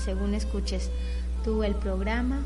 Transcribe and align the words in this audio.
según 0.00 0.34
escuches 0.34 0.90
tú 1.44 1.62
el 1.62 1.74
programa, 1.74 2.40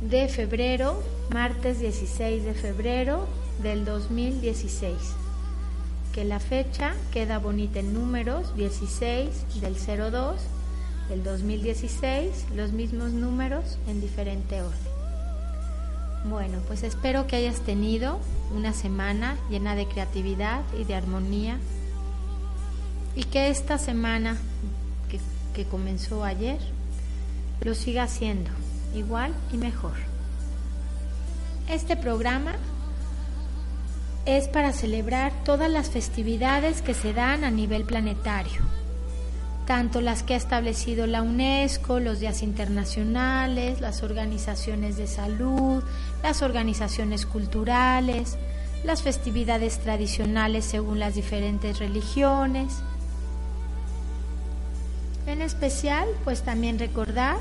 de 0.00 0.28
febrero, 0.28 1.02
martes 1.32 1.80
16 1.80 2.44
de 2.44 2.54
febrero 2.54 3.26
del 3.62 3.84
2016. 3.84 4.94
Que 6.12 6.24
la 6.24 6.40
fecha 6.40 6.94
queda 7.12 7.38
bonita 7.38 7.80
en 7.80 7.92
números, 7.92 8.56
16 8.56 9.60
del 9.60 9.74
02 9.74 10.36
del 11.08 11.22
2016, 11.22 12.46
los 12.54 12.72
mismos 12.72 13.10
números 13.10 13.78
en 13.88 14.00
diferente 14.00 14.62
orden. 14.62 15.00
Bueno, 16.28 16.58
pues 16.66 16.82
espero 16.82 17.26
que 17.26 17.36
hayas 17.36 17.60
tenido 17.60 18.18
una 18.54 18.72
semana 18.72 19.36
llena 19.50 19.74
de 19.74 19.86
creatividad 19.86 20.62
y 20.78 20.84
de 20.84 20.94
armonía 20.94 21.58
y 23.16 23.24
que 23.24 23.48
esta 23.48 23.78
semana 23.78 24.36
que, 25.54 25.64
comenzó 25.64 26.24
ayer 26.24 26.58
lo 27.60 27.74
siga 27.74 28.04
haciendo 28.04 28.50
igual 28.94 29.32
y 29.52 29.56
mejor. 29.56 29.92
Este 31.68 31.96
programa 31.96 32.54
es 34.26 34.48
para 34.48 34.72
celebrar 34.72 35.32
todas 35.44 35.70
las 35.70 35.90
festividades 35.90 36.82
que 36.82 36.94
se 36.94 37.12
dan 37.12 37.44
a 37.44 37.50
nivel 37.50 37.84
planetario, 37.84 38.62
tanto 39.66 40.00
las 40.00 40.22
que 40.22 40.34
ha 40.34 40.36
establecido 40.36 41.06
la 41.06 41.22
UNESCO, 41.22 42.00
los 42.00 42.20
días 42.20 42.42
internacionales, 42.42 43.80
las 43.80 44.02
organizaciones 44.02 44.96
de 44.96 45.06
salud, 45.06 45.82
las 46.22 46.42
organizaciones 46.42 47.26
culturales, 47.26 48.36
las 48.84 49.02
festividades 49.02 49.78
tradicionales 49.78 50.64
según 50.64 50.98
las 50.98 51.14
diferentes 51.14 51.78
religiones. 51.78 52.82
Especial, 55.40 56.06
pues 56.22 56.42
también 56.42 56.78
recordar 56.78 57.38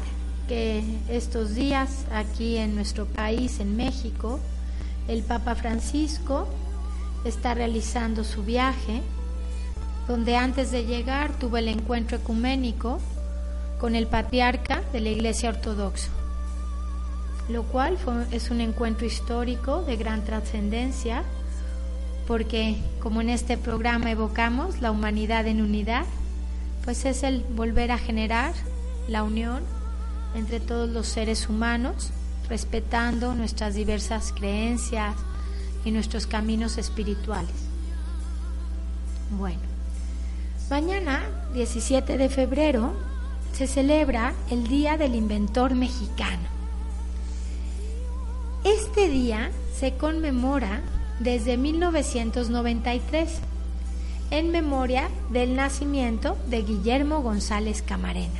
que 0.48 0.84
estos 1.10 1.54
días 1.54 2.06
aquí 2.12 2.58
en 2.58 2.74
nuestro 2.74 3.06
país, 3.06 3.60
en 3.60 3.76
México, 3.76 4.40
el 5.08 5.22
Papa 5.22 5.56
Francisco 5.56 6.48
está 7.26 7.54
realizando 7.54 8.24
su 8.24 8.44
viaje, 8.44 9.02
donde 10.08 10.38
antes 10.38 10.72
de 10.72 10.86
llegar 10.86 11.38
tuvo 11.40 11.58
el 11.58 11.68
encuentro 11.68 12.18
ecuménico 12.18 13.00
con 13.80 13.96
el 13.96 14.08
patriarca 14.08 14.82
de 14.94 15.02
la 15.02 15.10
Iglesia 15.10 15.50
Ortodoxa, 15.50 16.10
lo 17.50 17.64
cual 17.64 17.98
es 18.32 18.50
un 18.50 18.62
encuentro 18.62 19.06
histórico 19.06 19.84
de 19.84 19.98
gran 19.98 20.24
trascendencia, 20.24 21.24
porque 22.28 22.78
como 23.02 23.22
en 23.22 23.30
este 23.30 23.58
programa 23.58 24.10
evocamos 24.10 24.82
la 24.82 24.90
humanidad 24.92 25.48
en 25.48 25.62
unidad, 25.62 26.06
pues 26.90 27.06
es 27.06 27.22
el 27.22 27.44
volver 27.44 27.92
a 27.92 28.00
generar 28.00 28.52
la 29.08 29.22
unión 29.22 29.62
entre 30.34 30.60
todos 30.60 30.90
los 30.90 31.06
seres 31.06 31.48
humanos, 31.48 32.10
respetando 32.50 33.36
nuestras 33.36 33.76
diversas 33.76 34.34
creencias 34.34 35.14
y 35.86 35.92
nuestros 35.92 36.26
caminos 36.26 36.80
espirituales. 36.80 37.54
Bueno, 39.38 39.60
mañana, 40.72 41.22
17 41.54 42.18
de 42.18 42.28
febrero, 42.28 42.96
se 43.54 43.68
celebra 43.68 44.34
el 44.50 44.68
Día 44.68 44.98
del 44.98 45.14
Inventor 45.14 45.76
Mexicano. 45.76 46.48
Este 48.64 49.10
día 49.10 49.52
se 49.80 49.94
conmemora 49.94 50.82
desde 51.20 51.56
1993 51.56 53.42
en 54.32 54.52
memoria 54.52 55.10
del 55.30 55.56
nacimiento 55.56 56.38
de 56.48 56.62
Guillermo 56.62 57.22
González 57.22 57.82
Camarena, 57.82 58.40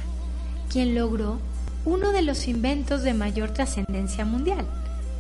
quien 0.72 0.96
logró 0.96 1.40
uno 1.86 2.12
de 2.12 2.22
los 2.22 2.48
inventos 2.48 3.04
de 3.04 3.14
mayor 3.14 3.52
trascendencia 3.52 4.26
mundial, 4.26 4.66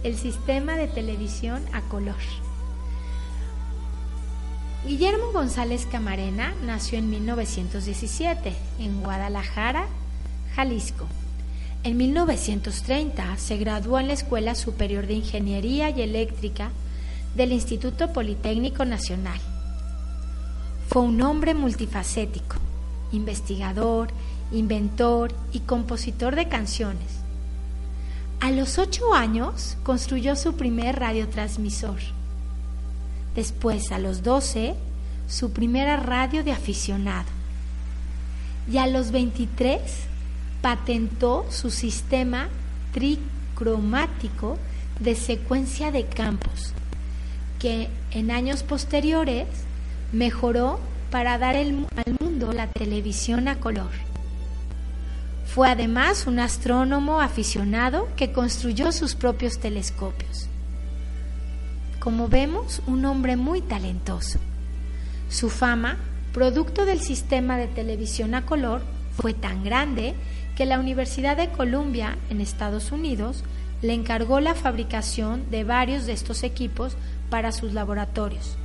el 0.03 0.17
sistema 0.17 0.75
de 0.75 0.87
televisión 0.87 1.63
a 1.73 1.81
color. 1.81 2.15
Guillermo 4.85 5.31
González 5.33 5.85
Camarena 5.91 6.53
nació 6.63 6.99
en 6.99 7.09
1917 7.09 8.53
en 8.79 9.01
Guadalajara, 9.01 9.87
Jalisco. 10.55 11.05
En 11.83 11.97
1930 11.97 13.37
se 13.37 13.57
graduó 13.57 13.99
en 13.99 14.07
la 14.07 14.13
Escuela 14.13 14.55
Superior 14.55 15.07
de 15.07 15.15
Ingeniería 15.15 15.89
y 15.89 16.01
Eléctrica 16.01 16.71
del 17.35 17.51
Instituto 17.51 18.13
Politécnico 18.13 18.85
Nacional. 18.85 19.39
Fue 20.89 21.03
un 21.03 21.21
hombre 21.21 21.53
multifacético, 21.53 22.55
investigador, 23.11 24.07
inventor 24.51 25.31
y 25.53 25.59
compositor 25.59 26.35
de 26.35 26.47
canciones. 26.47 27.19
A 28.39 28.49
los 28.49 28.79
ocho 28.79 29.13
años 29.13 29.77
construyó 29.83 30.35
su 30.35 30.55
primer 30.55 30.97
radiotransmisor. 30.97 31.99
Después, 33.35 33.91
a 33.91 33.99
los 33.99 34.23
12, 34.23 34.73
su 35.27 35.51
primera 35.51 35.95
radio 35.97 36.43
de 36.43 36.53
aficionado. 36.53 37.27
Y 38.67 38.79
a 38.79 38.87
los 38.87 39.11
23, 39.11 39.79
patentó 40.63 41.45
su 41.51 41.69
sistema 41.69 42.49
tricromático 42.93 44.57
de 44.99 45.13
secuencia 45.13 45.91
de 45.91 46.07
campos, 46.07 46.73
que 47.59 47.89
en 48.09 48.31
años 48.31 48.63
posteriores 48.63 49.45
mejoró 50.11 50.79
para 51.11 51.37
dar 51.37 51.55
el- 51.55 51.85
al 51.95 52.15
mundo 52.19 52.53
la 52.53 52.67
televisión 52.67 53.47
a 53.47 53.59
color. 53.59 53.91
Fue 55.45 55.69
además 55.69 56.27
un 56.27 56.39
astrónomo 56.39 57.21
aficionado 57.21 58.07
que 58.15 58.31
construyó 58.31 58.91
sus 58.91 59.15
propios 59.15 59.59
telescopios. 59.59 60.47
Como 61.99 62.27
vemos, 62.27 62.81
un 62.85 63.03
hombre 63.05 63.35
muy 63.35 63.61
talentoso. 63.61 64.39
Su 65.29 65.49
fama, 65.49 65.97
producto 66.33 66.85
del 66.85 67.01
sistema 67.01 67.57
de 67.57 67.67
televisión 67.67 68.35
a 68.35 68.45
color, 68.45 68.81
fue 69.17 69.33
tan 69.33 69.63
grande 69.63 70.13
que 70.55 70.65
la 70.65 70.79
Universidad 70.79 71.35
de 71.35 71.49
Columbia, 71.49 72.17
en 72.29 72.41
Estados 72.41 72.91
Unidos, 72.91 73.43
le 73.81 73.93
encargó 73.93 74.39
la 74.39 74.55
fabricación 74.55 75.49
de 75.49 75.63
varios 75.63 76.05
de 76.05 76.13
estos 76.13 76.43
equipos 76.43 76.95
para 77.29 77.51
sus 77.51 77.73
laboratorios. 77.73 78.55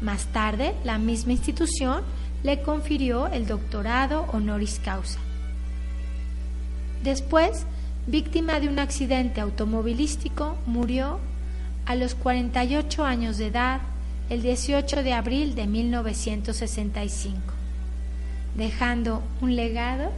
Más 0.00 0.26
tarde, 0.26 0.74
la 0.84 0.98
misma 0.98 1.32
institución 1.32 2.02
le 2.42 2.62
confirió 2.62 3.26
el 3.26 3.46
doctorado 3.46 4.22
honoris 4.32 4.80
causa. 4.84 5.18
Después, 7.02 7.66
víctima 8.06 8.60
de 8.60 8.68
un 8.68 8.78
accidente 8.78 9.40
automovilístico, 9.40 10.56
murió 10.66 11.18
a 11.86 11.94
los 11.94 12.14
48 12.14 13.04
años 13.04 13.38
de 13.38 13.46
edad 13.46 13.80
el 14.30 14.42
18 14.42 15.02
de 15.02 15.12
abril 15.14 15.54
de 15.54 15.66
1965, 15.66 17.40
dejando 18.56 19.22
un 19.40 19.56
legado 19.56 20.10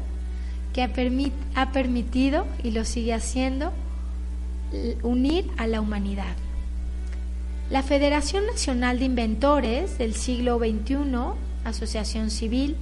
que 0.73 0.83
ha, 0.83 1.73
permitido 1.73 2.47
y 2.63 2.71
lo 2.71 2.85
sigue 2.85 3.15
haciendo 3.15 3.73
unir 5.03 5.51
a 5.57 5.67
la 5.67 5.81
humanidad. 5.81 6.37
La 7.71 7.85
Federación 7.85 8.47
Nacional 8.47 8.99
de 8.99 9.05
Inventores 9.05 9.97
del 9.97 10.15
siglo 10.15 10.59
XXI, 10.59 10.97
Asociación 11.65 12.31
Civil, 12.31 12.77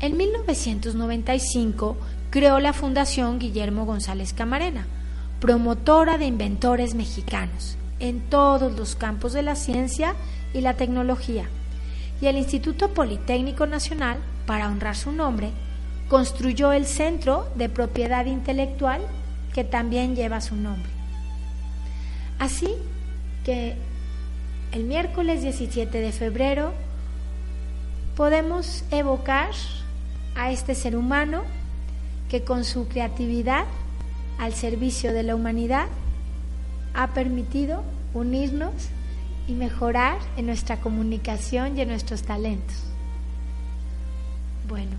en 0.00 0.16
1995 0.16 1.96
creó 2.30 2.58
la 2.58 2.72
Fundación 2.72 3.38
Guillermo 3.38 3.86
González 3.86 4.32
Camarena, 4.32 4.88
promotora 5.38 6.18
de 6.18 6.26
inventores 6.26 6.96
mexicanos 6.96 7.76
en 8.00 8.18
todos 8.18 8.76
los 8.76 8.96
campos 8.96 9.32
de 9.32 9.42
la 9.42 9.54
ciencia 9.54 10.16
y 10.52 10.60
la 10.60 10.74
tecnología, 10.74 11.48
y 12.20 12.26
el 12.26 12.36
Instituto 12.36 12.92
Politécnico 12.92 13.68
Nacional, 13.68 14.18
para 14.44 14.66
honrar 14.66 14.96
su 14.96 15.12
nombre, 15.12 15.52
construyó 16.08 16.72
el 16.72 16.86
Centro 16.86 17.46
de 17.54 17.68
Propiedad 17.68 18.26
Intelectual 18.26 19.02
que 19.54 19.62
también 19.62 20.16
lleva 20.16 20.40
su 20.40 20.56
nombre. 20.56 20.90
Así 22.40 22.74
que 23.44 23.76
el 24.72 24.84
miércoles 24.84 25.42
17 25.42 25.98
de 25.98 26.12
febrero 26.12 26.72
podemos 28.16 28.84
evocar 28.90 29.50
a 30.34 30.50
este 30.50 30.74
ser 30.74 30.96
humano 30.96 31.42
que 32.30 32.42
con 32.42 32.64
su 32.64 32.88
creatividad 32.88 33.66
al 34.38 34.54
servicio 34.54 35.12
de 35.12 35.24
la 35.24 35.34
humanidad 35.34 35.88
ha 36.94 37.08
permitido 37.08 37.84
unirnos 38.14 38.72
y 39.46 39.52
mejorar 39.52 40.18
en 40.38 40.46
nuestra 40.46 40.78
comunicación 40.80 41.76
y 41.76 41.82
en 41.82 41.88
nuestros 41.88 42.22
talentos. 42.22 42.76
Bueno, 44.68 44.92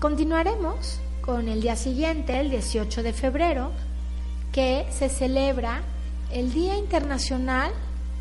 continuaremos 0.00 1.00
con 1.20 1.48
el 1.48 1.60
día 1.60 1.76
siguiente, 1.76 2.40
el 2.40 2.48
18 2.48 3.02
de 3.02 3.12
febrero, 3.12 3.72
que 4.52 4.86
se 4.90 5.10
celebra 5.10 5.82
el 6.34 6.52
Día 6.52 6.76
Internacional 6.76 7.70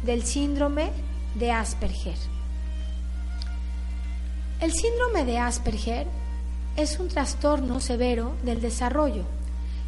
del 0.03 0.21
Síndrome 0.23 0.91
de 1.33 1.51
Asperger. 1.51 2.15
El 4.61 4.71
síndrome 4.71 5.25
de 5.25 5.39
Asperger 5.39 6.05
es 6.77 6.99
un 6.99 7.07
trastorno 7.07 7.79
severo 7.79 8.35
del 8.43 8.61
desarrollo 8.61 9.23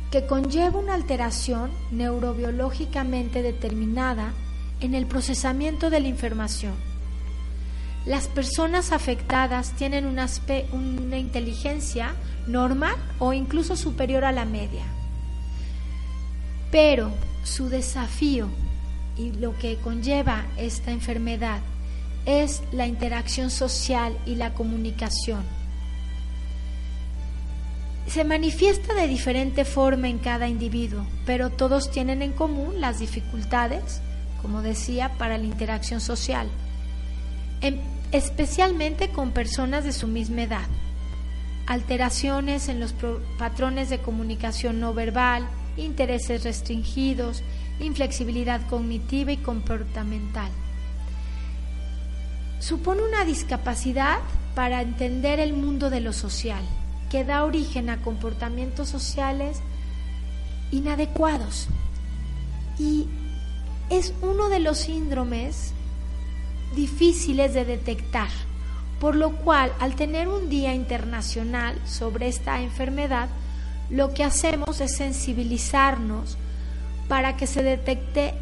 que 0.10 0.26
conlleva 0.26 0.80
una 0.80 0.96
alteración 0.96 1.70
neurobiológicamente 1.92 3.44
determinada 3.44 4.34
en 4.80 4.96
el 4.96 5.06
procesamiento 5.06 5.92
de 5.92 6.00
la 6.00 6.08
información. 6.08 6.74
Las 8.08 8.28
personas 8.28 8.92
afectadas 8.92 9.74
tienen 9.74 10.08
una, 10.08 10.28
inteligencia 11.20 12.16
normal 12.48 12.96
o 13.20 13.34
incluso 13.34 13.76
superior 13.76 14.26
a 14.26 14.32
la 14.32 14.46
media. 14.46 14.84
Pero 16.72 17.12
su 17.46 17.70
desafío 17.70 18.50
y 19.18 19.32
lo 19.32 19.58
que 19.58 19.78
conlleva 19.78 20.46
esta 20.58 20.92
enfermedad 20.92 21.62
es 22.26 22.64
la 22.72 22.88
interacción 22.88 23.52
social 23.52 24.18
y 24.26 24.36
la 24.36 24.54
comunicación. 24.54 25.44
Se 28.08 28.24
manifiesta 28.24 28.94
de 28.94 29.08
diferente 29.08 29.64
forma 29.64 30.10
en 30.10 30.18
cada 30.18 30.48
individuo, 30.48 31.06
pero 31.26 31.50
todos 31.50 31.92
tienen 31.92 32.22
en 32.22 32.34
común 32.34 32.82
las 32.82 33.00
dificultades, 33.00 34.02
como 34.42 34.62
decía, 34.62 35.14
para 35.18 35.38
la 35.38 35.46
interacción 35.46 36.02
social, 36.02 36.50
especialmente 38.12 39.10
con 39.10 39.32
personas 39.32 39.84
de 39.86 39.94
su 39.94 40.08
misma 40.08 40.44
edad. 40.44 40.68
Alteraciones 41.68 42.70
en 42.70 42.80
los 42.80 42.94
patrones 43.40 43.90
de 43.90 44.00
comunicación 44.00 44.80
no 44.80 44.94
verbal, 44.94 45.48
intereses 45.78 46.44
restringidos, 46.44 47.44
inflexibilidad 47.80 48.66
cognitiva 48.68 49.32
y 49.32 49.38
comportamental. 49.38 50.52
Supone 52.60 53.04
una 53.04 53.26
discapacidad 53.26 54.20
para 54.56 54.82
entender 54.82 55.40
el 55.40 55.54
mundo 55.54 55.90
de 55.90 56.00
lo 56.00 56.14
social 56.14 56.64
que 57.10 57.24
da 57.24 57.44
origen 57.44 57.90
a 57.90 58.02
comportamientos 58.02 58.90
sociales 58.90 59.60
inadecuados. 60.72 61.68
Y 62.80 63.08
es 63.90 64.14
uno 64.22 64.50
de 64.50 64.60
los 64.60 64.80
síndromes 64.80 65.74
difíciles 66.76 67.54
de 67.54 67.66
detectar, 67.66 68.30
por 69.00 69.16
lo 69.16 69.36
cual 69.38 69.72
al 69.80 69.96
tener 69.96 70.28
un 70.28 70.50
día 70.50 70.74
internacional 70.74 71.80
sobre 71.86 72.28
esta 72.28 72.62
enfermedad, 72.62 73.30
lo 73.90 74.14
que 74.14 74.24
hacemos 74.24 74.82
es 74.82 74.96
sensibilizarnos 74.96 76.38
para 77.08 77.38
que 77.38 77.48
se 77.48 77.64
detecte 77.64 78.34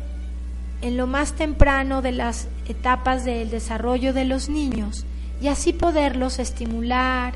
en 0.82 0.98
lo 0.98 1.08
más 1.08 1.34
temprano 1.34 2.02
de 2.02 2.12
las 2.12 2.48
etapas 2.68 3.26
del 3.26 3.50
desarrollo 3.50 4.14
de 4.14 4.26
los 4.26 4.50
niños 4.50 5.06
y 5.42 5.48
así 5.48 5.74
poderlos 5.74 6.40
estimular 6.40 7.34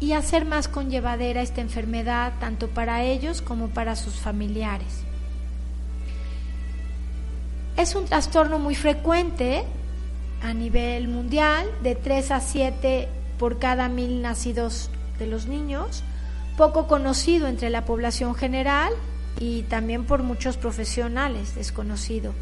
y 0.00 0.12
hacer 0.12 0.44
más 0.44 0.66
conllevadera 0.66 1.42
esta 1.42 1.60
enfermedad 1.60 2.32
tanto 2.40 2.68
para 2.68 3.04
ellos 3.04 3.40
como 3.40 3.68
para 3.68 3.94
sus 3.94 4.14
familiares. 4.14 5.04
Es 7.76 7.94
un 7.94 8.04
trastorno 8.04 8.58
muy 8.58 8.74
frecuente 8.74 9.64
a 10.42 10.52
nivel 10.52 11.08
mundial, 11.08 11.66
de 11.82 11.94
3 11.94 12.32
a 12.32 12.40
7 12.40 13.08
por 13.38 13.58
cada 13.58 13.88
mil 13.88 14.22
nacidos 14.22 14.90
de 15.18 15.26
los 15.26 15.46
niños, 15.46 16.02
poco 16.56 16.86
conocido 16.86 17.48
entre 17.48 17.70
la 17.70 17.84
población 17.84 18.34
general 18.34 18.92
y 19.38 19.62
también 19.62 20.04
por 20.04 20.22
muchos 20.22 20.56
profesionales, 20.56 21.54
desconocido, 21.54 22.34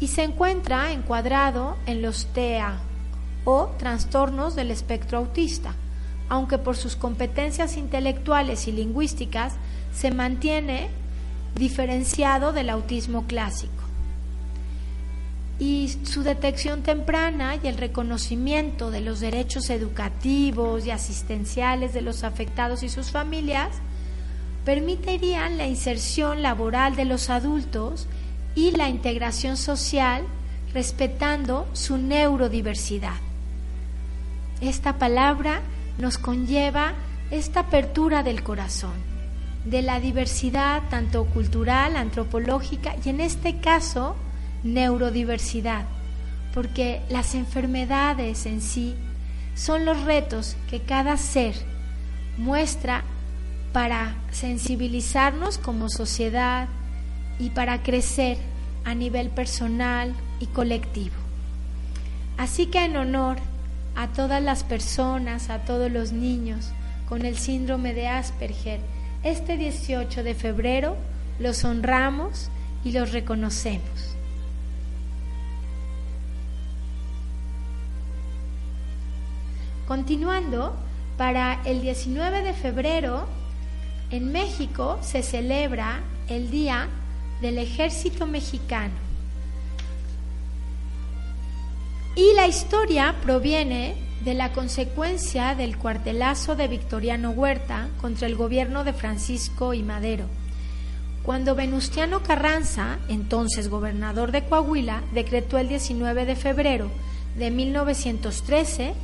y 0.00 0.08
se 0.08 0.24
encuentra 0.24 0.92
encuadrado 0.92 1.76
en 1.86 2.02
los 2.02 2.26
TEA 2.26 2.78
o 3.44 3.70
trastornos 3.78 4.54
del 4.54 4.70
espectro 4.70 5.18
autista 5.18 5.74
aunque 6.28 6.58
por 6.58 6.76
sus 6.76 6.96
competencias 6.96 7.76
intelectuales 7.76 8.66
y 8.68 8.72
lingüísticas 8.72 9.54
se 9.92 10.10
mantiene 10.10 10.88
diferenciado 11.54 12.52
del 12.52 12.70
autismo 12.70 13.26
clásico. 13.26 13.85
Y 15.58 15.88
su 16.04 16.22
detección 16.22 16.82
temprana 16.82 17.56
y 17.62 17.66
el 17.66 17.78
reconocimiento 17.78 18.90
de 18.90 19.00
los 19.00 19.20
derechos 19.20 19.70
educativos 19.70 20.84
y 20.84 20.90
asistenciales 20.90 21.94
de 21.94 22.02
los 22.02 22.24
afectados 22.24 22.82
y 22.82 22.90
sus 22.90 23.10
familias 23.10 23.70
permitirían 24.66 25.56
la 25.56 25.66
inserción 25.66 26.42
laboral 26.42 26.96
de 26.96 27.04
los 27.06 27.30
adultos 27.30 28.06
y 28.54 28.72
la 28.72 28.88
integración 28.88 29.56
social 29.56 30.24
respetando 30.74 31.66
su 31.72 31.96
neurodiversidad. 31.96 33.16
Esta 34.60 34.98
palabra 34.98 35.60
nos 35.98 36.18
conlleva 36.18 36.94
esta 37.30 37.60
apertura 37.60 38.22
del 38.22 38.42
corazón, 38.42 38.94
de 39.64 39.82
la 39.82 40.00
diversidad 40.00 40.82
tanto 40.90 41.24
cultural, 41.26 41.96
antropológica 41.96 42.96
y 43.04 43.08
en 43.10 43.20
este 43.20 43.60
caso 43.60 44.16
neurodiversidad, 44.62 45.84
porque 46.54 47.02
las 47.08 47.34
enfermedades 47.34 48.46
en 48.46 48.60
sí 48.60 48.94
son 49.54 49.84
los 49.84 50.02
retos 50.04 50.56
que 50.70 50.80
cada 50.80 51.16
ser 51.16 51.54
muestra 52.36 53.04
para 53.72 54.14
sensibilizarnos 54.30 55.58
como 55.58 55.88
sociedad 55.88 56.68
y 57.38 57.50
para 57.50 57.82
crecer 57.82 58.38
a 58.84 58.94
nivel 58.94 59.30
personal 59.30 60.14
y 60.40 60.46
colectivo. 60.46 61.16
Así 62.38 62.66
que 62.66 62.84
en 62.84 62.96
honor 62.96 63.38
a 63.94 64.08
todas 64.08 64.42
las 64.42 64.62
personas, 64.62 65.48
a 65.50 65.60
todos 65.60 65.90
los 65.90 66.12
niños 66.12 66.70
con 67.08 67.24
el 67.24 67.36
síndrome 67.36 67.94
de 67.94 68.08
Asperger. 68.08 68.80
Este 69.22 69.56
18 69.56 70.22
de 70.22 70.34
febrero 70.34 70.96
los 71.38 71.64
honramos 71.64 72.50
y 72.84 72.92
los 72.92 73.12
reconocemos. 73.12 74.15
Continuando, 79.86 80.74
para 81.16 81.62
el 81.64 81.80
19 81.80 82.42
de 82.42 82.52
febrero 82.52 83.26
en 84.10 84.32
México 84.32 84.98
se 85.00 85.22
celebra 85.22 86.00
el 86.28 86.50
Día 86.50 86.88
del 87.40 87.58
Ejército 87.58 88.26
Mexicano. 88.26 88.94
Y 92.16 92.34
la 92.34 92.46
historia 92.46 93.14
proviene 93.22 93.94
de 94.24 94.34
la 94.34 94.52
consecuencia 94.52 95.54
del 95.54 95.76
cuartelazo 95.76 96.56
de 96.56 96.66
Victoriano 96.66 97.30
Huerta 97.30 97.88
contra 98.00 98.26
el 98.26 98.34
gobierno 98.34 98.84
de 98.84 98.92
Francisco 98.92 99.74
y 99.74 99.82
Madero, 99.82 100.26
cuando 101.22 101.54
Venustiano 101.54 102.22
Carranza, 102.22 102.98
entonces 103.08 103.68
gobernador 103.68 104.32
de 104.32 104.44
Coahuila, 104.44 105.02
decretó 105.12 105.58
el 105.58 105.68
19 105.68 106.24
de 106.24 106.36
febrero 106.36 106.90
de 107.36 107.50
1913 107.50 108.94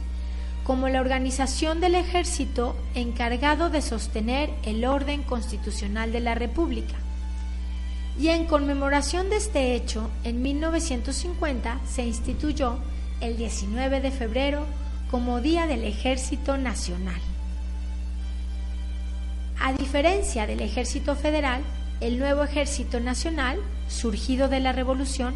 como 0.64 0.88
la 0.88 1.00
organización 1.00 1.80
del 1.80 1.94
ejército 1.94 2.76
encargado 2.94 3.70
de 3.70 3.82
sostener 3.82 4.50
el 4.64 4.84
orden 4.84 5.22
constitucional 5.22 6.12
de 6.12 6.20
la 6.20 6.34
República. 6.34 6.94
Y 8.18 8.28
en 8.28 8.46
conmemoración 8.46 9.30
de 9.30 9.36
este 9.36 9.74
hecho, 9.74 10.10
en 10.22 10.42
1950 10.42 11.80
se 11.88 12.04
instituyó 12.04 12.78
el 13.20 13.36
19 13.36 14.00
de 14.00 14.10
febrero 14.10 14.66
como 15.10 15.40
Día 15.40 15.66
del 15.66 15.84
Ejército 15.84 16.56
Nacional. 16.56 17.20
A 19.60 19.72
diferencia 19.72 20.46
del 20.46 20.60
Ejército 20.60 21.14
Federal, 21.14 21.62
el 22.00 22.18
nuevo 22.18 22.42
Ejército 22.42 23.00
Nacional, 23.00 23.58
surgido 23.88 24.48
de 24.48 24.60
la 24.60 24.72
Revolución, 24.72 25.34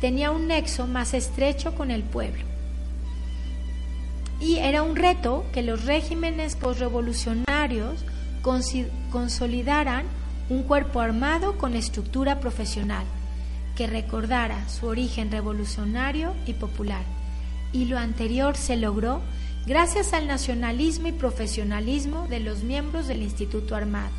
tenía 0.00 0.30
un 0.30 0.48
nexo 0.48 0.86
más 0.86 1.14
estrecho 1.14 1.74
con 1.74 1.90
el 1.90 2.02
pueblo. 2.02 2.55
Y 4.40 4.56
era 4.56 4.82
un 4.82 4.96
reto 4.96 5.44
que 5.52 5.62
los 5.62 5.84
regímenes 5.84 6.56
postrevolucionarios 6.56 8.04
consolidaran 9.10 10.04
un 10.48 10.62
cuerpo 10.62 11.00
armado 11.00 11.58
con 11.58 11.74
estructura 11.74 12.38
profesional, 12.38 13.04
que 13.76 13.86
recordara 13.86 14.68
su 14.68 14.86
origen 14.86 15.30
revolucionario 15.30 16.32
y 16.46 16.52
popular 16.54 17.02
y 17.76 17.84
lo 17.84 17.98
anterior 17.98 18.56
se 18.56 18.76
logró 18.76 19.20
gracias 19.66 20.12
al 20.12 20.26
nacionalismo 20.26 21.08
y 21.08 21.12
profesionalismo 21.12 22.26
de 22.28 22.40
los 22.40 22.62
miembros 22.62 23.06
del 23.06 23.22
Instituto 23.22 23.74
Armado. 23.74 24.12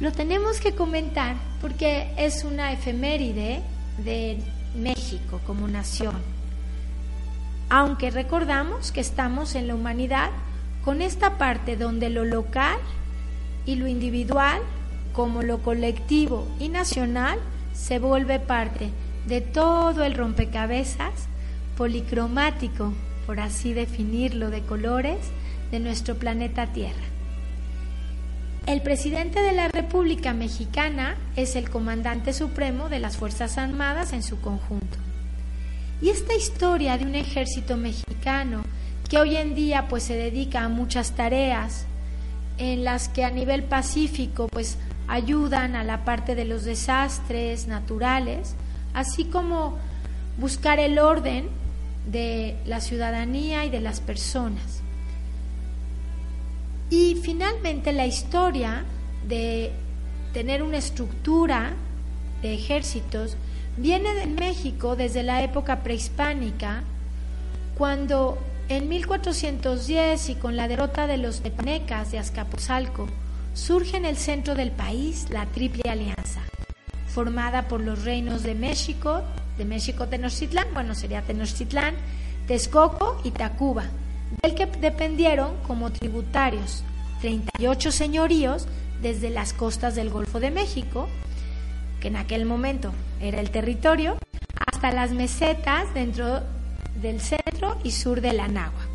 Lo 0.00 0.10
tenemos 0.10 0.58
que 0.60 0.74
comentar 0.74 1.36
porque 1.60 2.12
es 2.16 2.42
una 2.42 2.72
efeméride 2.72 3.62
de 3.98 4.38
México 4.74 5.40
como 5.46 5.68
nación. 5.68 6.31
Aunque 7.74 8.10
recordamos 8.10 8.92
que 8.92 9.00
estamos 9.00 9.54
en 9.54 9.66
la 9.66 9.74
humanidad 9.74 10.28
con 10.84 11.00
esta 11.00 11.38
parte 11.38 11.74
donde 11.74 12.10
lo 12.10 12.26
local 12.26 12.76
y 13.64 13.76
lo 13.76 13.86
individual, 13.86 14.60
como 15.14 15.40
lo 15.40 15.62
colectivo 15.62 16.46
y 16.60 16.68
nacional, 16.68 17.38
se 17.72 17.98
vuelve 17.98 18.40
parte 18.40 18.90
de 19.26 19.40
todo 19.40 20.04
el 20.04 20.12
rompecabezas 20.12 21.14
policromático, 21.78 22.92
por 23.24 23.40
así 23.40 23.72
definirlo, 23.72 24.50
de 24.50 24.60
colores 24.60 25.16
de 25.70 25.80
nuestro 25.80 26.16
planeta 26.16 26.66
Tierra. 26.74 27.06
El 28.66 28.82
presidente 28.82 29.40
de 29.40 29.52
la 29.52 29.68
República 29.68 30.34
Mexicana 30.34 31.16
es 31.36 31.56
el 31.56 31.70
comandante 31.70 32.34
supremo 32.34 32.90
de 32.90 32.98
las 32.98 33.16
Fuerzas 33.16 33.56
Armadas 33.56 34.12
en 34.12 34.22
su 34.22 34.38
conjunto. 34.42 35.01
Y 36.02 36.10
esta 36.10 36.34
historia 36.34 36.98
de 36.98 37.06
un 37.06 37.14
ejército 37.14 37.76
mexicano 37.76 38.64
que 39.08 39.18
hoy 39.18 39.36
en 39.36 39.54
día 39.54 39.86
pues 39.88 40.02
se 40.02 40.16
dedica 40.16 40.64
a 40.64 40.68
muchas 40.68 41.12
tareas 41.12 41.86
en 42.58 42.82
las 42.82 43.08
que 43.08 43.24
a 43.24 43.30
nivel 43.30 43.62
pacífico 43.62 44.48
pues 44.48 44.78
ayudan 45.06 45.76
a 45.76 45.84
la 45.84 46.04
parte 46.04 46.34
de 46.34 46.44
los 46.44 46.64
desastres 46.64 47.68
naturales, 47.68 48.56
así 48.94 49.26
como 49.26 49.78
buscar 50.38 50.80
el 50.80 50.98
orden 50.98 51.48
de 52.10 52.56
la 52.66 52.80
ciudadanía 52.80 53.64
y 53.64 53.70
de 53.70 53.80
las 53.80 54.00
personas. 54.00 54.82
Y 56.90 57.14
finalmente 57.22 57.92
la 57.92 58.06
historia 58.06 58.84
de 59.28 59.70
tener 60.32 60.64
una 60.64 60.78
estructura 60.78 61.74
de 62.42 62.54
ejércitos 62.54 63.36
viene 63.76 64.14
de 64.14 64.26
México 64.26 64.96
desde 64.96 65.22
la 65.22 65.42
época 65.42 65.82
prehispánica, 65.82 66.82
cuando 67.76 68.38
en 68.68 68.88
1410 68.88 70.28
y 70.30 70.34
con 70.36 70.56
la 70.56 70.68
derrota 70.68 71.06
de 71.06 71.16
los 71.16 71.40
tepanecas 71.40 72.12
de 72.12 72.18
Azcapotzalco, 72.18 73.08
surge 73.54 73.96
en 73.96 74.04
el 74.04 74.16
centro 74.16 74.54
del 74.54 74.70
país 74.70 75.26
la 75.30 75.46
Triple 75.46 75.90
Alianza, 75.90 76.40
formada 77.06 77.68
por 77.68 77.80
los 77.80 78.04
reinos 78.04 78.42
de 78.42 78.54
México, 78.54 79.22
de 79.58 79.64
México 79.64 80.08
Tenochtitlán, 80.08 80.68
bueno, 80.72 80.94
sería 80.94 81.22
Tenochtitlán, 81.22 81.94
Texcoco 82.46 83.20
y 83.24 83.30
Tacuba, 83.30 83.84
del 84.42 84.54
que 84.54 84.66
dependieron 84.66 85.56
como 85.66 85.92
tributarios 85.92 86.82
38 87.20 87.92
señoríos 87.92 88.66
desde 89.02 89.30
las 89.30 89.52
costas 89.52 89.94
del 89.94 90.10
Golfo 90.10 90.40
de 90.40 90.50
México, 90.50 91.08
que 92.02 92.08
en 92.08 92.16
aquel 92.16 92.44
momento 92.44 92.92
era 93.20 93.40
el 93.40 93.50
territorio, 93.50 94.18
hasta 94.66 94.90
las 94.90 95.12
mesetas 95.12 95.94
dentro 95.94 96.42
del 97.00 97.20
centro 97.20 97.78
y 97.84 97.92
sur 97.92 98.20
de 98.20 98.32
la 98.32 98.48
Náhuac. 98.48 98.88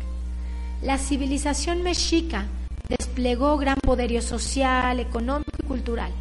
La 0.82 0.98
civilización 0.98 1.82
mexica 1.82 2.44
desplegó 2.86 3.56
gran 3.56 3.78
poderío 3.78 4.20
social, 4.20 5.00
económico 5.00 5.56
y 5.64 5.66
cultural, 5.66 6.12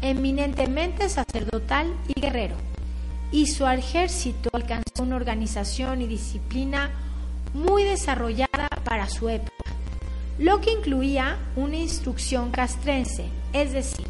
eminentemente 0.00 1.10
sacerdotal 1.10 1.92
y 2.08 2.18
guerrero 2.18 2.56
y 3.30 3.46
su 3.46 3.66
ejército 3.66 4.48
alcanzó 4.54 5.02
una 5.02 5.16
organización 5.16 6.00
y 6.00 6.06
disciplina 6.06 6.90
muy 7.52 7.84
desarrollada 7.84 8.68
para 8.84 9.08
su 9.08 9.28
época, 9.28 9.52
lo 10.38 10.62
que 10.62 10.72
incluía 10.72 11.36
una 11.56 11.76
instrucción 11.76 12.50
castrense, 12.50 13.26
es 13.52 13.72
decir, 13.72 14.06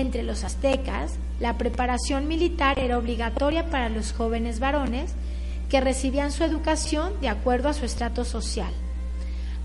entre 0.00 0.22
los 0.22 0.44
aztecas, 0.44 1.14
la 1.40 1.58
preparación 1.58 2.28
militar 2.28 2.78
era 2.78 2.98
obligatoria 2.98 3.70
para 3.70 3.88
los 3.88 4.12
jóvenes 4.12 4.60
varones 4.60 5.12
que 5.68 5.80
recibían 5.80 6.32
su 6.32 6.44
educación 6.44 7.12
de 7.20 7.28
acuerdo 7.28 7.68
a 7.68 7.74
su 7.74 7.84
estrato 7.84 8.24
social. 8.24 8.72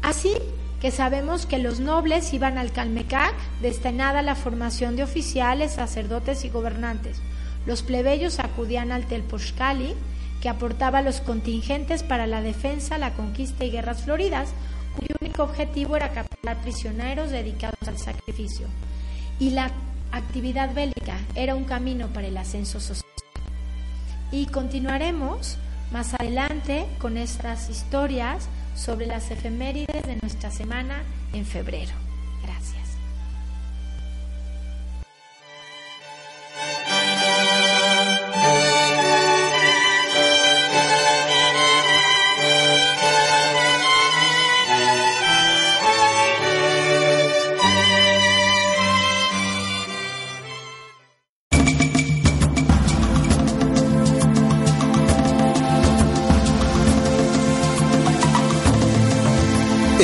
Así 0.01 0.33
que 0.81 0.91
sabemos 0.91 1.45
que 1.45 1.57
los 1.57 1.79
nobles 1.79 2.33
iban 2.33 2.57
al 2.57 2.71
Calmecac 2.71 3.33
destinada 3.61 4.19
a 4.19 4.23
la 4.23 4.35
formación 4.35 4.95
de 4.95 5.03
oficiales, 5.03 5.73
sacerdotes 5.73 6.45
y 6.45 6.49
gobernantes, 6.49 7.21
los 7.65 7.83
plebeyos 7.83 8.39
acudían 8.39 8.91
al 8.91 9.05
Telpochcali, 9.05 9.93
que 10.41 10.49
aportaba 10.49 11.01
los 11.01 11.19
contingentes 11.19 12.03
para 12.03 12.27
la 12.27 12.41
defensa, 12.41 12.97
la 12.97 13.13
conquista 13.13 13.65
y 13.65 13.71
guerras 13.71 14.03
floridas, 14.03 14.49
cuyo 14.95 15.15
único 15.21 15.43
objetivo 15.43 15.95
era 15.95 16.11
capturar 16.11 16.61
prisioneros 16.61 17.29
dedicados 17.29 17.87
al 17.87 17.97
sacrificio. 17.97 18.67
Y 19.37 19.51
la 19.51 19.71
actividad 20.11 20.73
bélica 20.73 21.17
era 21.35 21.55
un 21.55 21.63
camino 21.63 22.07
para 22.07 22.27
el 22.27 22.37
ascenso 22.37 22.79
social. 22.79 23.05
Y 24.31 24.45
continuaremos 24.47 25.57
más 25.91 26.13
adelante 26.13 26.85
con 26.99 27.17
estas 27.17 27.69
historias 27.69 28.47
sobre 28.75 29.07
las 29.07 29.31
efemérides 29.31 30.03
de 30.03 30.17
nuestra 30.21 30.51
semana 30.51 31.01
en 31.33 31.45
febrero. 31.45 32.08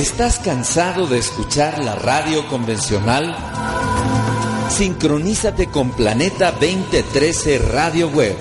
¿Estás 0.06 0.38
cansado 0.38 1.08
de 1.08 1.18
escuchar 1.18 1.84
la 1.84 1.96
radio 1.96 2.48
convencional? 2.48 3.36
Sincronízate 4.70 5.66
con 5.68 5.90
Planeta 5.90 6.52
2013 6.52 7.58
Radio 7.58 8.10
Web. 8.10 8.38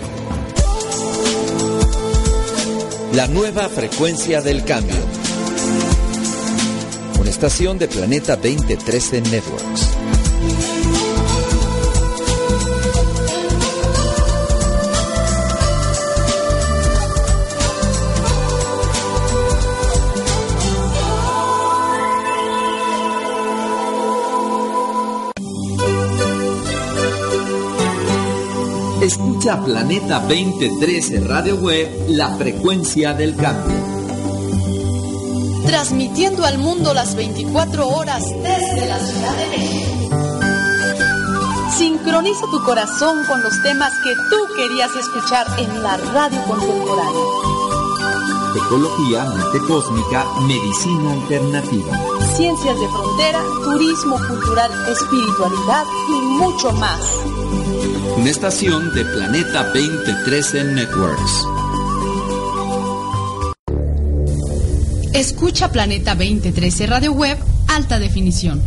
La 3.15 3.29
nueva 3.29 3.71
frecuencia 3.71 4.43
del 4.43 4.63
cambio. 4.67 4.95
Una 7.19 7.31
estación 7.31 7.79
de 7.79 7.89
Planeta 7.89 8.37
2013 8.37 9.23
Networks. 9.23 10.24
Escucha 29.45 29.63
Planeta 29.63 30.21
2013 30.21 31.21
Radio 31.21 31.57
Web, 31.57 32.07
la 32.09 32.35
frecuencia 32.39 33.13
del 33.13 33.37
cambio. 33.37 33.77
Transmitiendo 35.67 36.47
al 36.47 36.57
mundo 36.57 36.95
las 36.95 37.15
24 37.15 37.87
horas 37.87 38.25
desde 38.43 38.89
la 38.89 38.99
Ciudad 38.99 39.37
de 39.37 39.49
México. 39.49 40.17
Sincroniza 41.77 42.47
tu 42.51 42.65
corazón 42.65 43.23
con 43.27 43.43
los 43.43 43.63
temas 43.63 43.93
que 44.03 44.15
tú 44.31 44.37
querías 44.57 44.97
escuchar 44.97 45.47
en 45.59 45.83
la 45.83 45.99
radio 45.99 46.43
contemporánea. 46.45 47.21
Ecología, 48.57 49.25
mente 49.25 49.59
cósmica, 49.69 50.25
medicina 50.47 51.13
alternativa. 51.13 51.99
Ciencias 52.35 52.81
de 52.81 52.89
frontera, 52.89 53.43
turismo 53.63 54.17
cultural, 54.27 54.71
espiritualidad 54.89 55.85
y 56.09 56.21
mucho 56.39 56.73
más. 56.73 57.34
Una 58.17 58.31
estación 58.31 58.95
de 58.95 59.05
Planeta 59.05 59.65
2013 59.65 60.65
Networks. 60.65 61.45
Escucha 65.13 65.73
Planeta 65.73 66.15
2013 66.15 66.87
Radio 66.87 67.13
Web 67.13 67.39
Alta 67.69 67.99
Definición. 67.99 68.63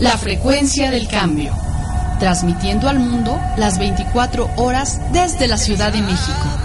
La 0.00 0.18
frecuencia 0.18 0.90
del 0.90 1.06
cambio. 1.06 1.52
Transmitiendo 2.18 2.88
al 2.88 2.98
mundo 2.98 3.38
las 3.56 3.78
24 3.78 4.50
horas 4.56 5.00
desde 5.12 5.46
la 5.46 5.56
Ciudad 5.56 5.92
de 5.92 6.02
México. 6.02 6.59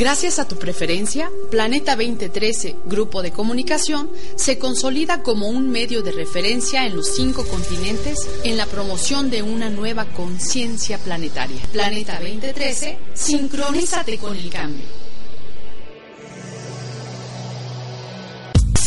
Gracias 0.00 0.38
a 0.38 0.48
tu 0.48 0.56
preferencia, 0.56 1.30
Planeta 1.50 1.94
2013, 1.94 2.74
Grupo 2.86 3.20
de 3.20 3.32
Comunicación, 3.32 4.10
se 4.34 4.58
consolida 4.58 5.22
como 5.22 5.48
un 5.48 5.68
medio 5.68 6.00
de 6.00 6.10
referencia 6.10 6.86
en 6.86 6.96
los 6.96 7.08
cinco 7.08 7.46
continentes 7.46 8.26
en 8.42 8.56
la 8.56 8.64
promoción 8.64 9.28
de 9.28 9.42
una 9.42 9.68
nueva 9.68 10.06
conciencia 10.06 10.96
planetaria. 10.96 11.60
Planeta 11.70 12.18
2013, 12.18 12.96
sincronízate 13.12 14.16
con 14.16 14.34
el 14.34 14.48
cambio. 14.48 15.09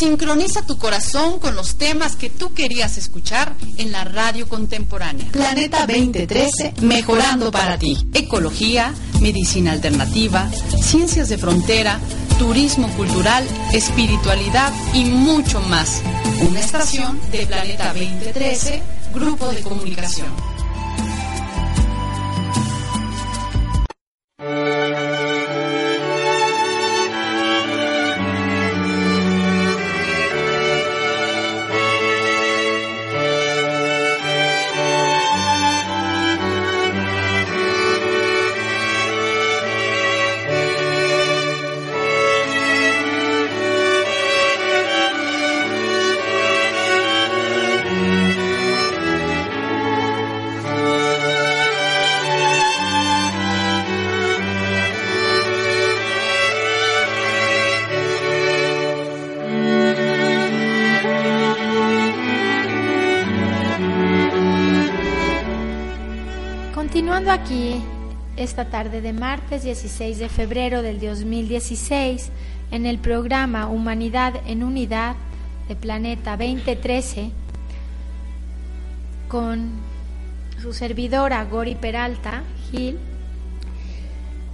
Sincroniza 0.04 0.66
tu 0.66 0.78
corazón 0.78 1.40
con 1.40 1.56
los 1.56 1.78
temas 1.78 2.18
que 2.18 2.30
tú 2.30 2.54
querías 2.54 2.98
escuchar 2.98 3.56
en 3.78 3.94
la 3.94 4.04
radio 4.04 4.50
contemporánea. 4.50 5.32
Planeta 5.32 5.88
2013, 5.88 6.74
mejorando 6.82 7.50
para 7.52 7.80
ti. 7.80 8.06
Ecología, 8.14 8.94
medicina 9.22 9.72
alternativa, 9.72 10.52
ciencias 10.82 11.30
de 11.30 11.38
frontera, 11.38 12.02
turismo 12.38 12.90
cultural, 12.98 13.48
espiritualidad 13.72 14.74
y 14.94 15.06
mucho 15.06 15.62
más. 15.62 16.02
Una 16.50 16.60
estación 16.60 17.18
de 17.32 17.46
Planeta 17.46 17.94
2013, 17.94 18.82
Grupo 19.14 19.48
de 19.48 19.62
Comunicación. 19.62 20.53
Esta 68.54 68.66
tarde 68.66 69.02
de 69.02 69.14
martes 69.14 69.64
16 69.64 70.20
de 70.20 70.30
febrero 70.30 70.84
del 70.84 71.00
2016 71.00 72.30
en 72.70 72.86
el 72.86 73.00
programa 73.00 73.66
Humanidad 73.66 74.36
en 74.46 74.62
Unidad 74.62 75.16
de 75.68 75.76
Planeta 75.76 76.38
2013 76.38 77.32
con 79.28 79.72
su 80.62 80.72
servidora 80.72 81.44
Gori 81.46 81.74
Peralta 81.74 82.44
Gil. 82.70 83.00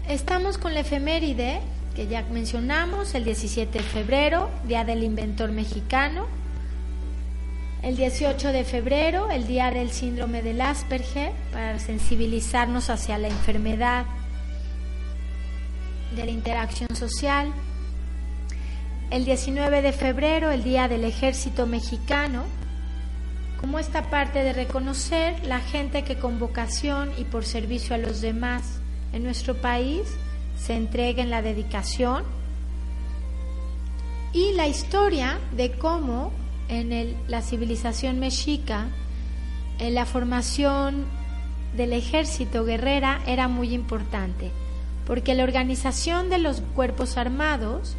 Estamos 0.08 0.58
con 0.58 0.74
la 0.74 0.80
efeméride 0.80 1.60
que 1.94 2.08
ya 2.08 2.26
mencionamos, 2.32 3.14
el 3.16 3.26
17 3.26 3.80
de 3.80 3.84
febrero, 3.84 4.50
Día 4.66 4.86
del 4.86 5.04
Inventor 5.04 5.52
Mexicano. 5.52 6.26
El 7.82 7.96
18 7.96 8.52
de 8.52 8.66
febrero, 8.66 9.32
el 9.32 9.48
Día 9.48 9.72
del 9.72 9.90
Síndrome 9.92 10.42
del 10.42 10.60
Asperger, 10.60 11.32
para 11.54 11.80
sensibilizarnos 11.80 12.90
hacia 12.90 13.18
la 13.18 13.30
enfermedad 13.30 14.06
de 16.14 16.26
la 16.26 16.32
interacción 16.32 16.94
social. 16.94 17.54
El 19.12 19.24
19 19.24 19.82
de 19.82 19.94
febrero, 19.94 20.52
el 20.52 20.64
Día 20.64 20.90
del 20.90 21.06
Ejército 21.06 21.68
Mexicano, 21.68 22.44
como 23.62 23.80
esta 23.80 24.10
parte 24.10 24.44
de 24.44 24.52
reconocer 24.52 25.42
la 25.46 25.62
gente 25.62 26.04
que 26.04 26.18
con 26.18 26.38
vocación 26.38 27.12
y 27.18 27.24
por 27.24 27.46
servicio 27.46 27.96
a 27.96 27.98
los 27.98 28.20
demás 28.20 28.82
en 29.14 29.24
nuestro 29.24 29.56
país 29.56 30.02
se 30.58 30.76
entrega 30.76 31.24
en 31.24 31.30
la 31.30 31.42
dedicación 31.42 32.24
y 34.34 34.52
la 34.54 34.68
historia 34.68 35.40
de 35.54 35.72
cómo 35.72 36.32
en 36.70 37.16
la 37.28 37.42
civilización 37.42 38.20
mexica 38.20 38.88
en 39.80 39.96
la 39.96 40.06
formación 40.06 41.06
del 41.76 41.94
ejército 41.94 42.66
guerrera 42.66 43.22
era 43.26 43.48
muy 43.48 43.74
importante, 43.74 44.52
porque 45.06 45.34
la 45.34 45.44
organización 45.44 46.30
de 46.30 46.38
los 46.38 46.62
cuerpos 46.76 47.18
armados, 47.18 47.96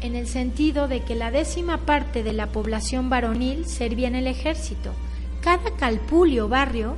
en 0.00 0.16
el 0.16 0.26
sentido 0.26 0.88
de 0.88 1.02
que 1.02 1.14
la 1.14 1.30
décima 1.30 1.78
parte 1.78 2.22
de 2.22 2.32
la 2.32 2.48
población 2.48 3.10
varonil 3.10 3.66
servía 3.66 4.08
en 4.08 4.16
el 4.16 4.26
ejército, 4.26 4.92
cada 5.40 5.70
calpulio 5.76 6.48
barrio 6.48 6.96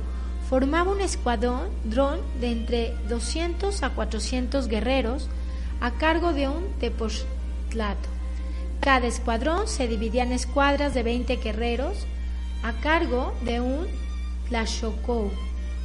formaba 0.49 0.91
un 0.91 1.01
escuadrón 1.01 1.69
de 2.39 2.51
entre 2.51 2.93
200 3.07 3.83
a 3.83 3.89
400 3.91 4.67
guerreros 4.67 5.29
a 5.79 5.91
cargo 5.91 6.33
de 6.33 6.49
un 6.49 6.65
tepoztlato. 6.79 8.20
Cada 8.81 9.05
escuadrón 9.05 9.67
se 9.67 9.87
dividía 9.87 10.23
en 10.23 10.31
escuadras 10.31 10.95
de 10.95 11.03
20 11.03 11.35
guerreros 11.35 12.07
a 12.63 12.73
cargo 12.73 13.31
de 13.45 13.61
un 13.61 13.85
tlaxocou. 14.49 15.29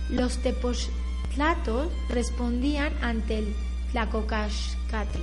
Los 0.08 0.38
tepoztlatos 0.38 1.92
respondían 2.08 2.94
ante 3.02 3.40
el 3.40 3.54
tlacocaxcatl. 3.92 5.18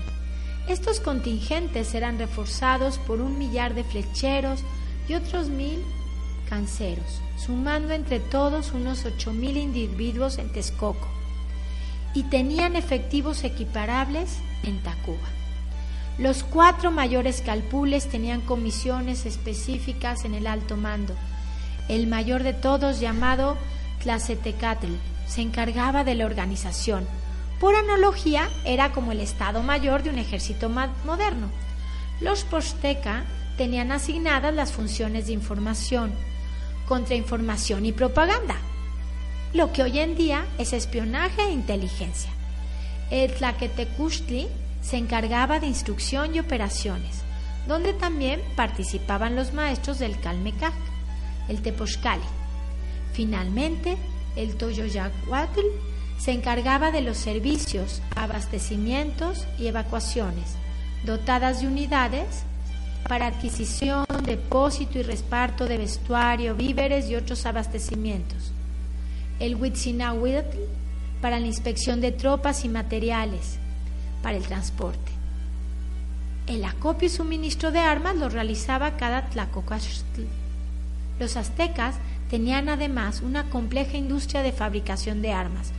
Estos 0.67 0.99
contingentes 0.99 1.95
eran 1.95 2.19
reforzados 2.19 2.99
por 2.99 3.21
un 3.21 3.39
millar 3.39 3.73
de 3.73 3.83
flecheros 3.83 4.63
y 5.09 5.15
otros 5.15 5.47
mil 5.47 5.83
canceros, 6.47 7.21
sumando 7.37 7.93
entre 7.93 8.19
todos 8.19 8.71
unos 8.73 9.03
ocho 9.03 9.33
mil 9.33 9.57
individuos 9.57 10.37
en 10.37 10.51
Texcoco, 10.51 11.07
y 12.13 12.21
tenían 12.23 12.75
efectivos 12.75 13.43
equiparables 13.43 14.37
en 14.61 14.81
Tacuba. 14.83 15.42
Los 16.17 16.43
cuatro 16.43 16.91
mayores 16.91 17.41
calpules 17.41 18.07
tenían 18.07 18.41
comisiones 18.41 19.25
específicas 19.25 20.25
en 20.25 20.35
el 20.35 20.45
alto 20.45 20.77
mando. 20.77 21.15
El 21.89 22.05
mayor 22.07 22.43
de 22.43 22.53
todos, 22.53 22.99
llamado 22.99 23.57
Tlazetecatl, 24.03 24.93
se 25.25 25.41
encargaba 25.41 26.03
de 26.03 26.13
la 26.15 26.25
organización. 26.25 27.07
Por 27.59 27.75
analogía, 27.75 28.49
era 28.63 28.91
como 28.91 29.11
el 29.11 29.21
Estado 29.21 29.63
Mayor 29.63 30.03
de 30.03 30.11
un 30.11 30.19
ejército 30.19 30.69
moderno. 30.69 31.49
Los 32.21 32.43
Posteca 32.43 33.23
tenían 33.57 33.91
asignadas 33.91 34.53
las 34.53 34.71
funciones 34.71 35.27
de 35.27 35.33
información, 35.33 36.11
contrainformación 36.87 37.85
y 37.85 37.91
propaganda, 37.91 38.57
lo 39.53 39.71
que 39.71 39.83
hoy 39.83 39.99
en 39.99 40.15
día 40.15 40.45
es 40.57 40.73
espionaje 40.73 41.41
e 41.41 41.51
inteligencia. 41.51 42.31
El 43.09 43.33
Tlaquetecuchtli 43.33 44.47
se 44.83 44.97
encargaba 44.97 45.59
de 45.59 45.67
instrucción 45.67 46.35
y 46.35 46.39
operaciones, 46.39 47.23
donde 47.67 47.93
también 47.93 48.41
participaban 48.55 49.35
los 49.35 49.53
maestros 49.53 49.97
del 49.97 50.19
Calmecac, 50.19 50.73
el 51.47 51.61
Tepochcali. 51.61 52.23
Finalmente, 53.13 53.97
el 54.35 54.55
Toyoyacuatl 54.55 55.61
se 56.17 56.31
encargaba 56.31 56.91
de 56.91 57.01
los 57.01 57.17
servicios, 57.17 58.01
abastecimientos 58.15 59.47
y 59.57 59.67
evacuaciones, 59.67 60.55
dotadas 61.05 61.61
de 61.61 61.67
unidades 61.67 62.43
para 63.07 63.27
adquisición, 63.27 64.05
depósito 64.25 64.99
y 64.99 65.03
reparto 65.03 65.65
de 65.65 65.77
vestuario, 65.77 66.55
víveres 66.55 67.09
y 67.09 67.15
otros 67.15 67.45
abastecimientos. 67.45 68.51
El 69.39 69.55
Huitzilahuitl 69.55 70.57
para 71.21 71.39
la 71.39 71.47
inspección 71.47 72.01
de 72.01 72.11
tropas 72.11 72.65
y 72.65 72.69
materiales 72.69 73.59
para 74.23 74.37
el 74.37 74.43
transporte. 74.43 75.11
El 76.47 76.65
acopio 76.65 77.05
y 77.05 77.09
suministro 77.09 77.71
de 77.71 77.79
armas 77.79 78.15
lo 78.15 78.29
realizaba 78.29 78.97
cada 78.97 79.29
Tlacocastl. 79.29 80.23
Los 81.19 81.37
aztecas 81.37 81.95
tenían 82.29 82.67
además 82.67 83.21
una 83.21 83.51
compleja 83.51 83.95
industria 83.97 84.41
de 84.41 84.51
fabricación 84.51 85.21
de 85.21 85.31
armas, 85.31 85.71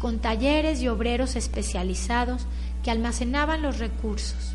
con 0.00 0.18
talleres 0.18 0.80
y 0.80 0.88
obreros 0.88 1.36
especializados 1.36 2.46
que 2.82 2.90
almacenaban 2.90 3.60
los 3.60 3.78
recursos. 3.78 4.54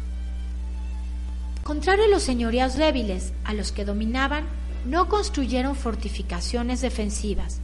Contrario 1.63 2.05
a 2.05 2.09
los 2.09 2.23
señorías 2.23 2.75
débiles, 2.75 3.31
a 3.45 3.53
los 3.53 3.71
que 3.71 3.85
dominaban, 3.85 4.45
no 4.85 5.07
construyeron 5.07 5.75
fortificaciones 5.75 6.81
defensivas, 6.81 7.59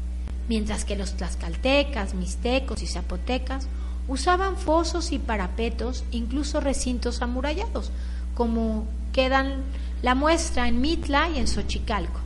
mientras 0.48 0.86
que 0.86 0.96
los 0.96 1.18
tlaxcaltecas, 1.18 2.14
mixtecos 2.14 2.82
y 2.82 2.88
zapotecas 2.88 3.68
usaban 4.10 4.58
fosos 4.58 5.12
y 5.12 5.20
parapetos, 5.20 6.04
incluso 6.12 6.60
recintos 6.60 7.22
amurallados, 7.22 7.92
como 8.34 8.86
quedan 9.14 9.64
la 10.02 10.16
muestra 10.16 10.68
en 10.68 10.82
Mitla 10.82 11.30
y 11.30 11.38
en 11.38 11.48
Xochicalco. 11.48 12.20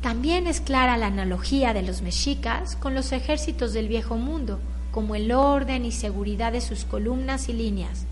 También 0.00 0.46
es 0.46 0.60
clara 0.60 0.96
la 0.96 1.08
analogía 1.08 1.74
de 1.74 1.82
los 1.82 2.02
mexicas 2.02 2.74
con 2.76 2.94
los 2.94 3.12
ejércitos 3.12 3.74
del 3.74 3.88
viejo 3.88 4.16
mundo, 4.16 4.58
como 4.92 5.14
el 5.14 5.30
orden 5.30 5.84
y 5.84 5.92
seguridad 5.92 6.52
de 6.52 6.62
sus 6.62 6.84
columnas 6.84 7.48
y 7.50 7.52
líneas, 7.52 8.06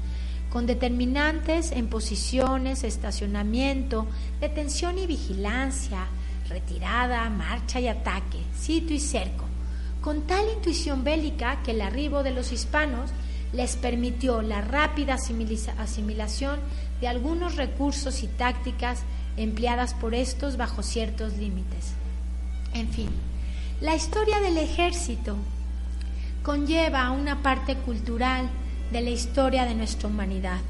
con 0.51 0.67
determinantes 0.67 1.73
en 1.73 1.89
posiciones, 1.89 2.85
estacionamiento, 2.85 4.07
detención 4.41 4.99
y 4.99 5.07
vigilancia, 5.07 6.07
retirada, 6.49 7.29
marcha 7.31 7.81
y 7.81 7.89
ataque, 7.89 8.43
sitio 8.55 8.95
y 8.95 9.01
cerco, 9.01 9.45
con 10.07 10.23
tal 10.23 10.49
intuición 10.55 11.03
bélica 11.03 11.65
que 11.65 11.73
el 11.73 11.81
arribo 11.81 12.23
de 12.23 12.31
los 12.31 12.53
hispanos 12.53 13.11
les 13.53 13.75
permitió 13.75 14.41
la 14.41 14.61
rápida 14.61 15.17
asimilación 15.17 16.61
de 17.01 17.09
algunos 17.09 17.57
recursos 17.57 18.23
y 18.23 18.29
tácticas 18.29 19.01
empleadas 19.37 19.95
por 19.95 20.15
estos 20.15 20.57
bajo 20.57 20.85
ciertos 20.85 21.37
límites. 21.39 21.95
En 22.73 22.89
fin, 22.89 23.09
la 23.81 23.97
historia 23.97 24.39
del 24.39 24.59
ejército 24.59 25.35
conlleva 26.45 27.11
una 27.11 27.43
parte 27.43 27.75
cultural 27.75 28.49
de 28.93 29.01
la 29.01 29.11
historia 29.11 29.65
de 29.65 29.75
nuestra 29.75 30.09
humanidad, 30.09 30.61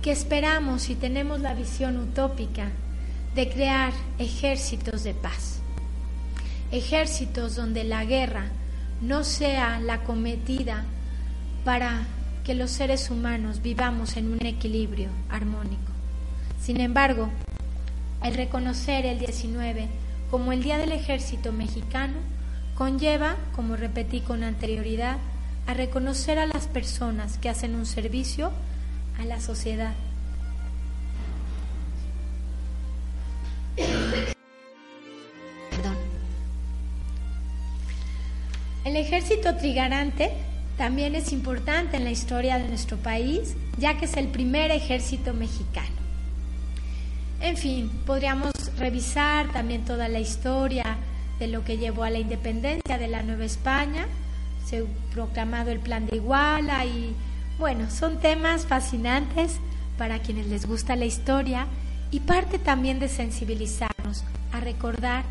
que 0.00 0.12
esperamos 0.12 0.82
si 0.82 0.94
tenemos 0.94 1.40
la 1.40 1.54
visión 1.54 1.96
utópica 1.96 2.68
de 3.34 3.50
crear 3.50 3.92
ejércitos 4.20 5.02
de 5.02 5.12
paz, 5.12 5.58
ejércitos 6.74 7.54
donde 7.54 7.84
la 7.84 8.04
guerra 8.04 8.46
no 9.00 9.22
sea 9.22 9.78
la 9.78 10.02
cometida 10.02 10.84
para 11.64 12.02
que 12.42 12.54
los 12.54 12.70
seres 12.72 13.10
humanos 13.10 13.62
vivamos 13.62 14.16
en 14.16 14.32
un 14.32 14.44
equilibrio 14.44 15.08
armónico. 15.30 15.92
Sin 16.60 16.80
embargo, 16.80 17.30
el 18.24 18.34
reconocer 18.34 19.06
el 19.06 19.18
19 19.20 19.88
como 20.30 20.52
el 20.52 20.64
Día 20.64 20.78
del 20.78 20.92
Ejército 20.92 21.52
Mexicano 21.52 22.14
conlleva, 22.74 23.36
como 23.54 23.76
repetí 23.76 24.20
con 24.20 24.42
anterioridad, 24.42 25.18
a 25.66 25.74
reconocer 25.74 26.38
a 26.40 26.46
las 26.46 26.66
personas 26.66 27.38
que 27.38 27.48
hacen 27.48 27.76
un 27.76 27.86
servicio 27.86 28.50
a 29.18 29.24
la 29.24 29.40
sociedad. 29.40 29.94
El 38.84 38.96
ejército 38.96 39.56
trigarante 39.56 40.30
también 40.76 41.14
es 41.14 41.32
importante 41.32 41.96
en 41.96 42.04
la 42.04 42.10
historia 42.10 42.58
de 42.58 42.68
nuestro 42.68 42.98
país, 42.98 43.56
ya 43.78 43.96
que 43.96 44.04
es 44.04 44.16
el 44.16 44.28
primer 44.28 44.70
ejército 44.70 45.32
mexicano. 45.32 46.04
En 47.40 47.56
fin, 47.56 47.90
podríamos 48.06 48.52
revisar 48.78 49.50
también 49.52 49.84
toda 49.84 50.08
la 50.08 50.20
historia 50.20 50.98
de 51.38 51.48
lo 51.48 51.64
que 51.64 51.78
llevó 51.78 52.04
a 52.04 52.10
la 52.10 52.18
independencia 52.18 52.98
de 52.98 53.08
la 53.08 53.22
Nueva 53.22 53.44
España, 53.44 54.06
se 54.66 54.78
ha 54.78 55.12
proclamado 55.12 55.70
el 55.70 55.80
Plan 55.80 56.06
de 56.06 56.16
Iguala 56.16 56.84
y 56.84 57.14
bueno, 57.58 57.90
son 57.90 58.18
temas 58.18 58.66
fascinantes 58.66 59.58
para 59.96 60.20
quienes 60.20 60.46
les 60.46 60.66
gusta 60.66 60.96
la 60.96 61.04
historia 61.04 61.66
y 62.10 62.20
parte 62.20 62.58
también 62.58 62.98
de 62.98 63.08
sensibilizarnos 63.08 64.24
a 64.52 64.60
recordar 64.60 65.24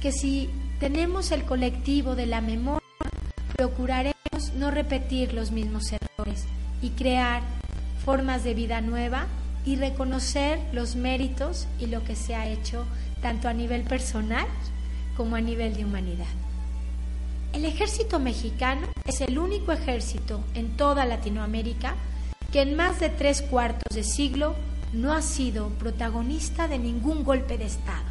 que 0.00 0.12
si 0.12 0.50
tenemos 0.78 1.30
el 1.30 1.44
colectivo 1.44 2.14
de 2.14 2.26
la 2.26 2.40
memoria, 2.40 2.79
procuraremos 3.60 4.54
no 4.56 4.70
repetir 4.70 5.34
los 5.34 5.50
mismos 5.50 5.92
errores 5.92 6.46
y 6.80 6.88
crear 6.90 7.42
formas 8.06 8.42
de 8.42 8.54
vida 8.54 8.80
nueva 8.80 9.26
y 9.66 9.76
reconocer 9.76 10.58
los 10.72 10.96
méritos 10.96 11.66
y 11.78 11.88
lo 11.88 12.02
que 12.02 12.16
se 12.16 12.34
ha 12.34 12.48
hecho 12.48 12.86
tanto 13.20 13.48
a 13.48 13.52
nivel 13.52 13.82
personal 13.82 14.46
como 15.14 15.36
a 15.36 15.42
nivel 15.42 15.76
de 15.76 15.84
humanidad. 15.84 16.32
El 17.52 17.66
ejército 17.66 18.18
mexicano 18.18 18.88
es 19.04 19.20
el 19.20 19.38
único 19.38 19.72
ejército 19.72 20.40
en 20.54 20.74
toda 20.78 21.04
Latinoamérica 21.04 21.96
que 22.52 22.62
en 22.62 22.76
más 22.76 22.98
de 22.98 23.10
tres 23.10 23.42
cuartos 23.42 23.94
de 23.94 24.04
siglo 24.04 24.54
no 24.94 25.12
ha 25.12 25.20
sido 25.20 25.68
protagonista 25.68 26.66
de 26.66 26.78
ningún 26.78 27.24
golpe 27.24 27.58
de 27.58 27.66
Estado. 27.66 28.08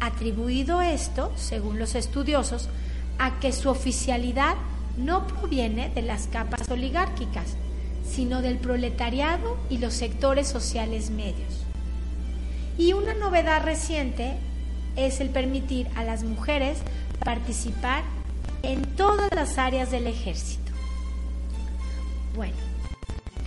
Atribuido 0.00 0.82
esto, 0.82 1.32
según 1.34 1.78
los 1.78 1.94
estudiosos, 1.94 2.68
a 3.20 3.38
que 3.38 3.52
su 3.52 3.68
oficialidad 3.68 4.56
no 4.96 5.26
proviene 5.26 5.90
de 5.90 6.00
las 6.00 6.26
capas 6.26 6.68
oligárquicas, 6.70 7.54
sino 8.10 8.40
del 8.40 8.56
proletariado 8.56 9.58
y 9.68 9.76
los 9.76 9.92
sectores 9.92 10.48
sociales 10.48 11.10
medios. 11.10 11.64
Y 12.78 12.94
una 12.94 13.12
novedad 13.12 13.62
reciente 13.62 14.36
es 14.96 15.20
el 15.20 15.28
permitir 15.28 15.86
a 15.96 16.02
las 16.02 16.24
mujeres 16.24 16.78
participar 17.22 18.02
en 18.62 18.84
todas 18.96 19.30
las 19.34 19.58
áreas 19.58 19.90
del 19.90 20.06
ejército. 20.06 20.72
Bueno, 22.34 22.56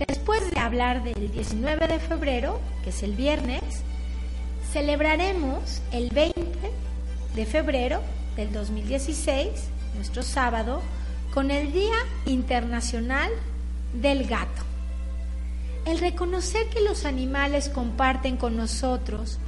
después 0.06 0.48
de 0.52 0.60
hablar 0.60 1.02
del 1.02 1.32
19 1.32 1.88
de 1.88 1.98
febrero, 1.98 2.60
que 2.84 2.90
es 2.90 3.02
el 3.02 3.16
viernes, 3.16 3.62
celebraremos 4.72 5.82
el 5.90 6.10
20 6.10 6.42
de 7.34 7.46
febrero 7.46 8.02
del 8.36 8.52
2016, 8.52 9.48
nuestro 9.96 10.22
sábado, 10.22 10.82
con 11.32 11.50
el 11.50 11.72
Día 11.72 11.96
Internacional 12.26 13.30
del 13.92 14.26
gato. 14.26 14.62
El 15.86 15.98
reconocer 15.98 16.68
que 16.68 16.80
los 16.80 17.04
animales 17.04 17.68
comparten 17.68 18.36
con 18.36 18.56
nosotros 18.56 19.38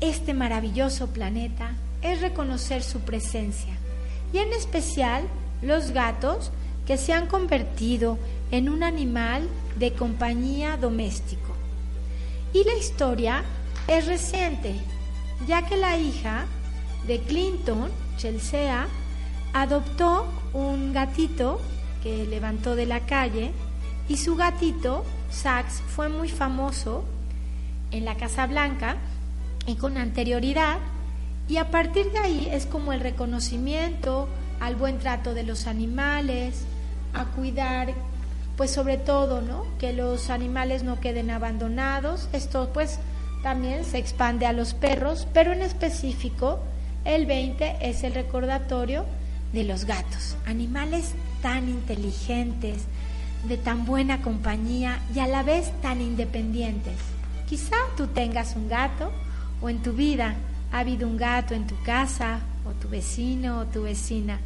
este 0.00 0.32
maravilloso 0.32 1.08
planeta 1.08 1.72
es 2.02 2.20
reconocer 2.20 2.82
su 2.82 3.00
presencia 3.00 3.74
y 4.32 4.38
en 4.38 4.52
especial 4.52 5.24
los 5.60 5.90
gatos 5.90 6.50
que 6.86 6.96
se 6.96 7.12
han 7.12 7.26
convertido 7.26 8.18
en 8.50 8.68
un 8.68 8.82
animal 8.82 9.46
de 9.76 9.92
compañía 9.92 10.76
doméstico. 10.76 11.54
Y 12.52 12.64
la 12.64 12.74
historia 12.74 13.44
es 13.86 14.06
reciente, 14.06 14.74
ya 15.46 15.66
que 15.66 15.76
la 15.76 15.96
hija 15.98 16.46
de 17.06 17.20
Clinton, 17.20 17.90
Chelsea, 18.16 18.86
adoptó 19.52 20.26
un 20.52 20.92
gatito 20.92 21.60
que 22.02 22.26
levantó 22.26 22.76
de 22.76 22.86
la 22.86 23.00
calle 23.00 23.52
y 24.08 24.16
su 24.16 24.36
gatito, 24.36 25.04
Sax, 25.30 25.82
fue 25.94 26.08
muy 26.08 26.28
famoso 26.28 27.04
en 27.90 28.04
la 28.04 28.16
Casa 28.16 28.46
Blanca 28.46 28.96
y 29.66 29.76
con 29.76 29.96
anterioridad 29.96 30.78
y 31.48 31.56
a 31.56 31.70
partir 31.70 32.10
de 32.12 32.18
ahí 32.18 32.48
es 32.52 32.66
como 32.66 32.92
el 32.92 33.00
reconocimiento 33.00 34.28
al 34.60 34.76
buen 34.76 34.98
trato 34.98 35.34
de 35.34 35.42
los 35.42 35.66
animales, 35.66 36.64
a 37.12 37.24
cuidar 37.24 37.92
pues 38.56 38.70
sobre 38.70 38.98
todo, 38.98 39.40
¿no? 39.40 39.64
Que 39.78 39.92
los 39.92 40.28
animales 40.28 40.82
no 40.82 41.00
queden 41.00 41.30
abandonados. 41.30 42.28
Esto 42.34 42.70
pues 42.74 42.98
también 43.42 43.84
se 43.84 43.98
expande 43.98 44.44
a 44.44 44.52
los 44.52 44.74
perros, 44.74 45.26
pero 45.32 45.52
en 45.52 45.62
específico 45.62 46.60
el 47.04 47.26
20 47.26 47.78
es 47.80 48.04
el 48.04 48.14
recordatorio 48.14 49.04
de 49.52 49.64
los 49.64 49.84
gatos, 49.84 50.36
animales 50.46 51.12
tan 51.42 51.68
inteligentes, 51.68 52.84
de 53.48 53.56
tan 53.56 53.86
buena 53.86 54.20
compañía 54.22 55.00
y 55.14 55.20
a 55.20 55.26
la 55.26 55.42
vez 55.42 55.72
tan 55.80 56.00
independientes. 56.00 56.94
Quizá 57.48 57.76
tú 57.96 58.06
tengas 58.06 58.54
un 58.54 58.68
gato 58.68 59.10
o 59.60 59.68
en 59.68 59.78
tu 59.82 59.92
vida 59.92 60.36
ha 60.72 60.80
habido 60.80 61.08
un 61.08 61.16
gato 61.16 61.54
en 61.54 61.66
tu 61.66 61.80
casa 61.82 62.40
o 62.64 62.72
tu 62.72 62.88
vecino 62.88 63.60
o 63.60 63.66
tu 63.66 63.82
vecina 63.82 64.38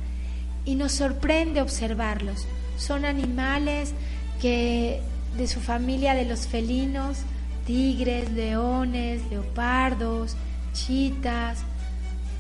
y 0.65 0.77
nos 0.77 0.93
sorprende 0.93 1.61
observarlos. 1.61 2.47
Son 2.79 3.05
animales 3.05 3.93
que 4.41 5.01
de 5.37 5.47
su 5.49 5.61
familia 5.61 6.15
de 6.15 6.25
los 6.25 6.47
felinos 6.47 7.19
tigres, 7.67 8.31
leones, 8.33 9.23
leopardos, 9.31 10.37
chitas, 10.73 11.65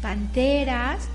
panteras, 0.04 1.08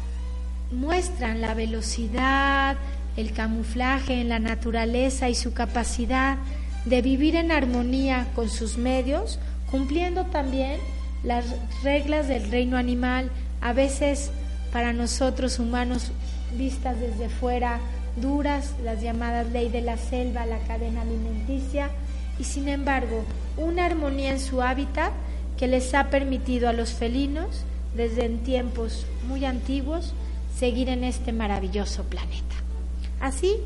muestran 0.72 1.42
la 1.42 1.54
velocidad, 1.54 2.76
el 3.18 3.34
camuflaje 3.34 4.20
en 4.20 4.30
la 4.30 4.40
naturaleza 4.40 5.30
y 5.30 5.36
su 5.36 5.54
capacidad 5.54 6.38
de 6.86 7.04
vivir 7.04 7.36
en 7.36 7.52
armonía 7.52 8.26
con 8.34 8.50
sus 8.50 8.80
medios, 8.80 9.38
cumpliendo 9.70 10.26
también 10.26 10.80
las 11.24 11.46
reglas 11.84 12.28
del 12.28 12.50
reino 12.50 12.78
animal, 12.78 13.30
a 13.62 13.74
veces 13.74 14.32
para 14.74 14.92
nosotros 14.92 15.60
humanos 15.60 16.12
vistas 16.58 17.00
desde 17.00 17.30
fuera 17.30 17.80
duras, 18.16 18.74
las 18.84 19.04
llamadas 19.04 19.52
ley 19.52 19.70
de 19.70 19.82
la 19.82 19.98
selva, 19.98 20.48
la 20.48 20.58
cadena 20.66 21.04
alimenticia, 21.04 21.92
y 22.40 22.44
sin 22.44 22.68
embargo 22.68 23.24
una 23.56 23.86
armonía 23.86 24.32
en 24.32 24.40
su 24.40 24.64
hábitat 24.64 25.12
que 25.60 25.68
les 25.68 25.94
ha 25.94 26.10
permitido 26.10 26.68
a 26.68 26.74
los 26.74 26.90
felinos, 26.94 27.66
desde 28.00 28.26
en 28.26 28.40
tiempos 28.40 29.06
muy 29.28 29.44
antiguos, 29.44 30.14
seguir 30.58 30.88
en 30.88 31.04
este 31.04 31.34
maravilloso 31.34 32.04
planeta. 32.06 32.56
Así 33.20 33.58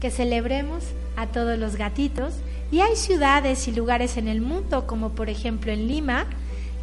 que 0.00 0.10
celebremos 0.10 0.84
a 1.16 1.26
todos 1.26 1.58
los 1.58 1.74
gatitos 1.74 2.34
y 2.70 2.80
hay 2.80 2.94
ciudades 2.94 3.66
y 3.66 3.72
lugares 3.72 4.16
en 4.16 4.28
el 4.28 4.40
mundo, 4.40 4.86
como 4.86 5.10
por 5.10 5.28
ejemplo 5.28 5.72
en 5.72 5.88
Lima, 5.88 6.26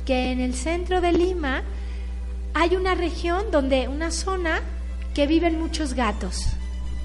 que 0.06 0.32
en 0.34 0.42
el 0.42 0.54
centro 0.54 1.00
de 1.00 1.14
Lima 1.14 1.64
hay 2.54 2.76
una 2.76 2.94
región 2.94 3.46
donde 3.52 3.88
una 3.88 4.12
zona 4.12 4.62
que 5.14 5.28
viven 5.28 5.58
muchos 5.58 5.94
gatos, 5.94 6.48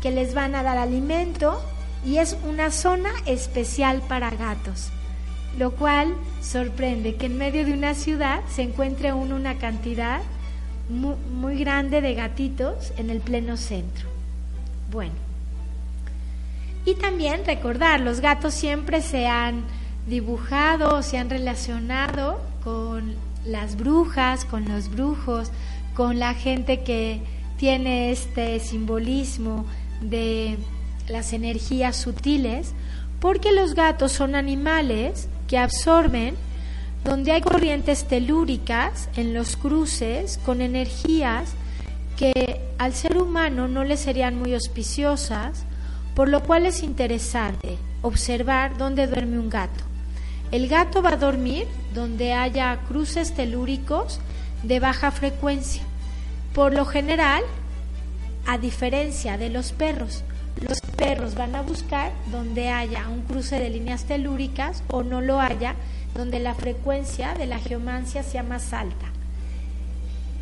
que 0.03 0.11
les 0.11 0.35
van 0.35 0.57
a 0.57 0.65
dar 0.65 0.79
alimento 0.79 1.63
y 2.05 2.17
es 2.17 2.37
una 2.49 2.73
zona 2.73 3.11
especial 3.27 4.03
para 4.09 4.31
gatos, 4.31 4.91
lo 5.59 5.73
cual 5.73 6.15
sorprende 6.41 7.17
que 7.17 7.27
en 7.27 7.39
medio 7.39 7.65
de 7.65 7.73
una 7.73 7.95
ciudad 7.95 8.41
se 8.49 8.63
encuentre 8.63 9.13
una 9.13 9.57
cantidad 9.59 10.21
muy 10.89 11.59
grande 11.59 12.01
de 12.01 12.15
gatitos 12.15 12.93
en 12.97 13.11
el 13.11 13.21
pleno 13.21 13.57
centro. 13.57 14.09
Bueno, 14.91 15.15
y 16.85 16.95
también 16.95 17.45
recordar, 17.47 18.01
los 18.01 18.21
gatos 18.21 18.55
siempre 18.55 19.03
se 19.03 19.27
han 19.27 19.63
dibujado, 20.07 21.03
se 21.03 21.17
han 21.17 21.31
relacionado 21.31 22.41
con 22.65 23.15
las 23.45 23.77
brujas, 23.77 24.45
con 24.45 24.69
los 24.69 24.91
brujos, 24.91 25.51
con 25.95 26.19
la 26.19 26.35
gente 26.35 26.83
que 26.83 27.21
tiene 27.57 28.11
este 28.11 28.59
simbolismo 28.59 29.65
de 30.01 30.59
las 31.09 31.33
energías 31.33 31.97
sutiles, 31.97 32.73
porque 33.21 33.53
los 33.53 33.75
gatos 33.75 34.11
son 34.11 34.35
animales 34.35 35.29
que 35.53 35.59
absorben 35.59 36.35
donde 37.05 37.31
hay 37.31 37.43
corrientes 37.43 38.09
telúricas 38.09 39.11
en 39.17 39.35
los 39.35 39.57
cruces 39.57 40.41
con 40.47 40.63
energías 40.63 41.53
que 42.17 42.59
al 42.79 42.95
ser 42.95 43.19
humano 43.19 43.69
no 43.69 43.85
le 43.85 43.99
serían 43.99 44.39
muy 44.39 44.55
auspiciosas, 44.55 45.65
por 46.15 46.31
lo 46.31 46.43
cual 46.43 46.65
es 46.65 46.83
interesante 46.83 47.77
observar 48.01 48.79
dónde 48.79 49.07
duerme 49.07 49.39
un 49.39 49.51
gato. 49.51 49.85
El 50.53 50.69
gato 50.69 51.03
va 51.03 51.11
a 51.11 51.17
dormir 51.19 51.67
donde 51.93 52.33
haya 52.33 52.79
cruces 52.89 53.35
telúricos 53.35 54.21
de 54.63 54.81
baja 54.81 55.11
frecuencia. 55.11 55.83
Por 56.55 56.73
lo 56.73 56.87
general, 56.87 57.43
a 58.47 58.57
diferencia 58.57 59.37
de 59.37 59.51
los 59.51 59.73
perros, 59.73 60.25
los 60.61 60.81
perros 60.81 61.35
van 61.35 61.55
a 61.55 61.63
buscar 61.63 62.13
donde 62.31 62.69
haya 62.69 63.09
un 63.09 63.23
cruce 63.23 63.59
de 63.59 63.71
líneas 63.71 64.05
telúricas 64.05 64.83
o 64.89 65.03
no 65.03 65.21
lo 65.21 65.41
haya, 65.41 65.75
donde 66.15 66.41
la 66.41 66.55
frecuencia 66.55 67.35
de 67.35 67.47
la 67.47 67.59
geomancia 67.59 68.23
sea 68.23 68.43
más 68.43 68.73
alta. 68.73 69.07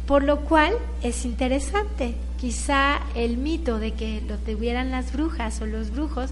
Por 0.06 0.24
lo 0.24 0.40
cual 0.40 0.74
es 1.02 1.24
interesante, 1.24 2.14
quizá 2.38 3.00
el 3.14 3.36
mito 3.36 3.78
de 3.78 3.92
que 3.92 4.20
lo 4.22 4.36
tuvieran 4.38 4.90
las 4.90 5.12
brujas 5.12 5.60
o 5.60 5.66
los 5.66 5.90
brujos 5.90 6.30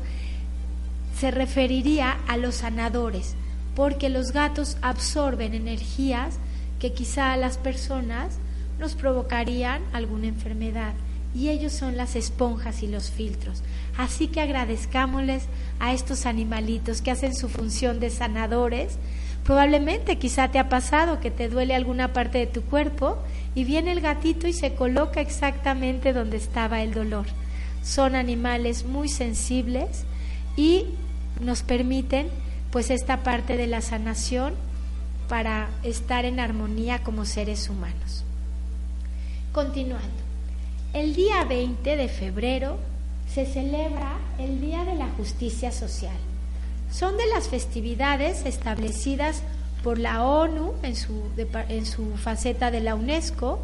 se 1.16 1.30
referiría 1.30 2.18
a 2.26 2.36
los 2.36 2.56
sanadores, 2.56 3.34
porque 3.76 4.08
los 4.08 4.32
gatos 4.32 4.76
absorben 4.82 5.54
energías 5.54 6.38
que 6.80 6.92
quizá 6.92 7.32
a 7.32 7.36
las 7.36 7.56
personas 7.58 8.38
nos 8.78 8.94
provocarían 8.94 9.82
alguna 9.92 10.26
enfermedad 10.26 10.94
y 11.38 11.50
ellos 11.50 11.72
son 11.72 11.96
las 11.96 12.16
esponjas 12.16 12.82
y 12.82 12.88
los 12.88 13.12
filtros. 13.12 13.62
Así 13.96 14.26
que 14.26 14.40
agradezcámosles 14.40 15.44
a 15.78 15.92
estos 15.92 16.26
animalitos 16.26 17.00
que 17.00 17.12
hacen 17.12 17.32
su 17.32 17.48
función 17.48 18.00
de 18.00 18.10
sanadores. 18.10 18.98
Probablemente 19.44 20.18
quizá 20.18 20.50
te 20.50 20.58
ha 20.58 20.68
pasado 20.68 21.20
que 21.20 21.30
te 21.30 21.48
duele 21.48 21.76
alguna 21.76 22.12
parte 22.12 22.38
de 22.38 22.48
tu 22.48 22.62
cuerpo 22.62 23.18
y 23.54 23.62
viene 23.62 23.92
el 23.92 24.00
gatito 24.00 24.48
y 24.48 24.52
se 24.52 24.74
coloca 24.74 25.20
exactamente 25.20 26.12
donde 26.12 26.38
estaba 26.38 26.82
el 26.82 26.92
dolor. 26.92 27.26
Son 27.84 28.16
animales 28.16 28.84
muy 28.84 29.08
sensibles 29.08 30.06
y 30.56 30.86
nos 31.40 31.62
permiten 31.62 32.26
pues 32.72 32.90
esta 32.90 33.22
parte 33.22 33.56
de 33.56 33.68
la 33.68 33.80
sanación 33.80 34.54
para 35.28 35.68
estar 35.84 36.24
en 36.24 36.40
armonía 36.40 36.98
como 37.04 37.24
seres 37.24 37.68
humanos. 37.70 38.24
Continuando. 39.52 40.27
El 40.94 41.14
día 41.14 41.44
20 41.44 41.96
de 41.96 42.08
febrero 42.08 42.78
se 43.32 43.44
celebra 43.44 44.16
el 44.38 44.60
Día 44.60 44.84
de 44.84 44.94
la 44.94 45.08
Justicia 45.18 45.70
Social. 45.70 46.16
Son 46.90 47.18
de 47.18 47.26
las 47.26 47.48
festividades 47.48 48.46
establecidas 48.46 49.42
por 49.84 49.98
la 49.98 50.24
ONU 50.24 50.72
en 50.82 50.96
su, 50.96 51.24
en 51.68 51.84
su 51.84 52.16
faceta 52.16 52.70
de 52.70 52.80
la 52.80 52.94
UNESCO 52.94 53.60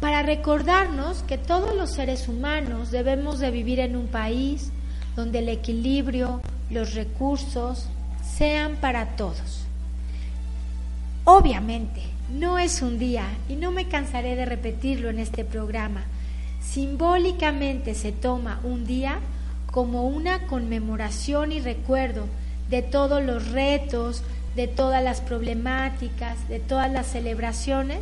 para 0.00 0.22
recordarnos 0.22 1.22
que 1.22 1.38
todos 1.38 1.74
los 1.74 1.92
seres 1.92 2.28
humanos 2.28 2.90
debemos 2.90 3.38
de 3.38 3.50
vivir 3.50 3.80
en 3.80 3.96
un 3.96 4.08
país 4.08 4.70
donde 5.16 5.38
el 5.38 5.48
equilibrio, 5.48 6.42
los 6.68 6.94
recursos 6.94 7.88
sean 8.36 8.76
para 8.76 9.16
todos. 9.16 9.64
Obviamente, 11.24 12.02
no 12.30 12.58
es 12.58 12.82
un 12.82 12.98
día, 12.98 13.24
y 13.48 13.56
no 13.56 13.70
me 13.72 13.88
cansaré 13.88 14.36
de 14.36 14.44
repetirlo 14.44 15.10
en 15.10 15.18
este 15.18 15.44
programa, 15.44 16.04
simbólicamente 16.60 17.94
se 17.94 18.12
toma 18.12 18.60
un 18.62 18.86
día 18.86 19.18
como 19.70 20.06
una 20.06 20.46
conmemoración 20.46 21.52
y 21.52 21.60
recuerdo 21.60 22.26
de 22.68 22.82
todos 22.82 23.22
los 23.22 23.50
retos, 23.50 24.22
de 24.56 24.68
todas 24.68 25.02
las 25.02 25.20
problemáticas, 25.20 26.48
de 26.48 26.60
todas 26.60 26.90
las 26.90 27.06
celebraciones 27.06 28.00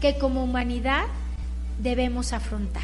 que 0.00 0.18
como 0.18 0.42
humanidad 0.44 1.04
debemos 1.82 2.32
afrontar. 2.32 2.82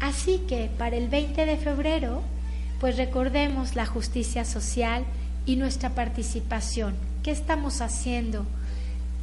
Así 0.00 0.42
que 0.48 0.70
para 0.78 0.96
el 0.96 1.08
20 1.08 1.46
de 1.46 1.56
febrero, 1.56 2.22
pues 2.80 2.96
recordemos 2.96 3.76
la 3.76 3.86
justicia 3.86 4.44
social 4.44 5.04
y 5.46 5.56
nuestra 5.56 5.90
participación. 5.90 6.94
¿Qué 7.22 7.30
estamos 7.30 7.80
haciendo 7.80 8.44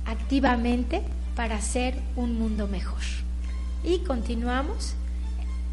activamente 0.06 1.02
para 1.36 1.56
hacer 1.56 1.96
un 2.16 2.38
mundo 2.38 2.68
mejor? 2.68 3.02
Y 3.84 4.00
continuamos 4.00 4.94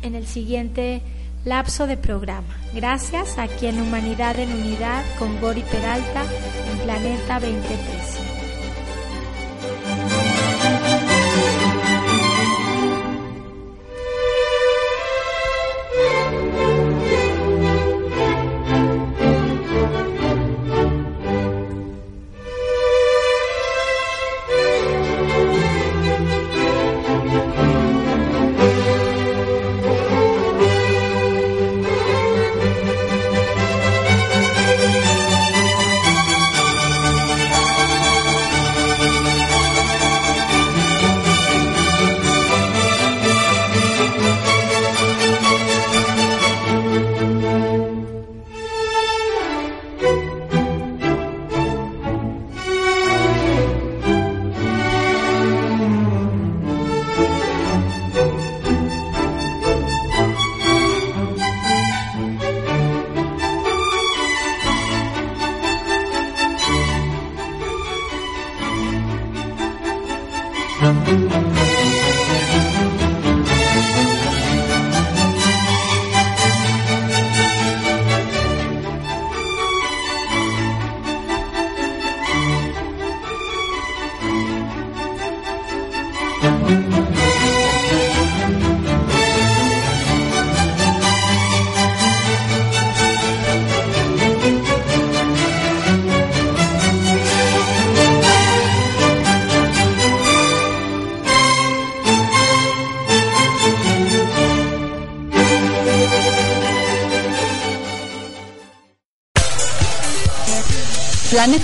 en 0.03 0.15
el 0.15 0.27
siguiente 0.27 1.03
lapso 1.45 1.87
de 1.87 1.97
programa. 1.97 2.57
Gracias 2.75 3.39
aquí 3.39 3.67
en 3.67 3.81
Humanidad 3.81 4.39
en 4.39 4.53
Unidad 4.53 5.05
con 5.19 5.41
Gori 5.41 5.63
Peralta 5.63 6.25
en 6.71 6.79
Planeta 6.79 7.41
2013. 7.41 8.38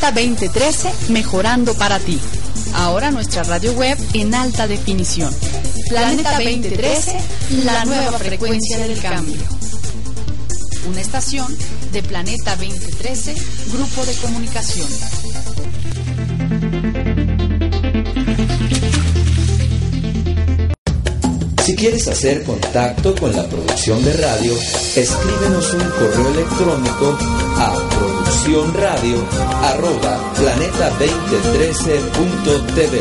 Planeta 0.04 0.20
2013, 0.20 1.12
mejorando 1.12 1.72
para 1.72 1.98
ti. 1.98 2.20
Ahora 2.74 3.10
nuestra 3.10 3.42
radio 3.42 3.72
web 3.72 3.96
en 4.12 4.34
alta 4.34 4.66
definición. 4.66 5.34
Planeta 5.88 6.32
2013, 6.32 7.16
la 7.64 7.86
nueva 7.86 8.18
frecuencia 8.18 8.86
del 8.86 9.00
cambio. 9.00 9.40
Una 10.90 11.00
estación 11.00 11.56
de 11.90 12.02
Planeta 12.02 12.54
2013, 12.56 13.34
Grupo 13.72 14.04
de 14.04 14.12
Comunicación. 14.16 14.88
Si 21.64 21.74
quieres 21.76 22.06
hacer 22.08 22.44
contacto 22.44 23.14
con 23.14 23.34
la 23.34 23.48
producción 23.48 24.04
de 24.04 24.12
radio, 24.12 24.54
escríbenos 24.96 25.72
un 25.72 25.88
correo 25.88 26.28
electrónico 26.28 27.18
a 27.56 28.13
producciónradio 28.34 29.22
arroba 29.62 30.18
planeta2013.tv. 30.34 33.00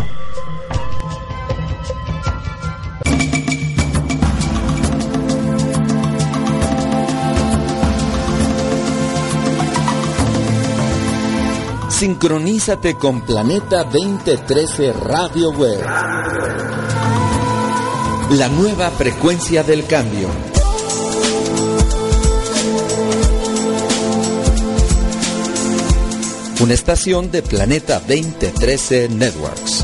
Sincronízate 11.98 12.94
con 12.94 13.22
Planeta 13.22 13.84
2013 13.84 14.94
Radio 14.94 15.50
Web. 15.50 15.84
La 18.34 18.50
nueva 18.50 18.92
frecuencia 18.92 19.64
del 19.64 19.84
cambio. 19.88 20.30
Una 26.60 26.74
estación 26.76 27.32
de 27.32 27.42
Planeta 27.42 28.00
2013 28.02 29.10
Networks. 29.10 29.84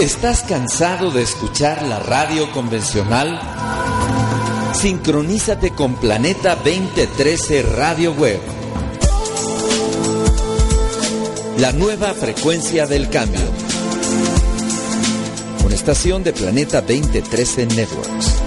¿Estás 0.00 0.42
cansado 0.42 1.10
de 1.10 1.22
escuchar 1.22 1.82
la 1.82 1.98
radio 1.98 2.52
convencional? 2.52 3.40
Sincronízate 4.74 5.70
con 5.70 5.94
Planeta 5.94 6.54
2013 6.54 7.62
Radio 7.62 8.12
Web. 8.12 8.38
La 11.56 11.72
nueva 11.72 12.12
frecuencia 12.12 12.86
del 12.86 13.08
cambio. 13.08 13.40
Una 15.64 15.74
estación 15.74 16.22
de 16.22 16.34
Planeta 16.34 16.82
2013 16.82 17.64
Networks. 17.64 18.45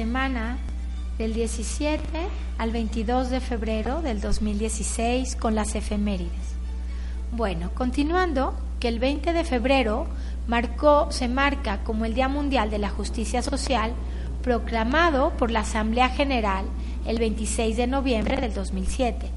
Semana 0.00 0.56
del 1.18 1.34
17 1.34 2.00
al 2.56 2.70
22 2.70 3.28
de 3.28 3.40
febrero 3.40 4.00
del 4.00 4.22
2016 4.22 5.36
con 5.36 5.54
las 5.54 5.74
efemérides. 5.74 6.54
Bueno, 7.32 7.70
continuando, 7.74 8.54
que 8.80 8.88
el 8.88 8.98
20 8.98 9.34
de 9.34 9.44
febrero 9.44 10.06
marcó, 10.46 11.12
se 11.12 11.28
marca 11.28 11.84
como 11.84 12.06
el 12.06 12.14
Día 12.14 12.28
Mundial 12.28 12.70
de 12.70 12.78
la 12.78 12.88
Justicia 12.88 13.42
Social, 13.42 13.92
proclamado 14.42 15.36
por 15.36 15.50
la 15.50 15.60
Asamblea 15.60 16.08
General 16.08 16.64
el 17.04 17.18
26 17.18 17.76
de 17.76 17.86
noviembre 17.86 18.40
del 18.40 18.54
2007 18.54 19.30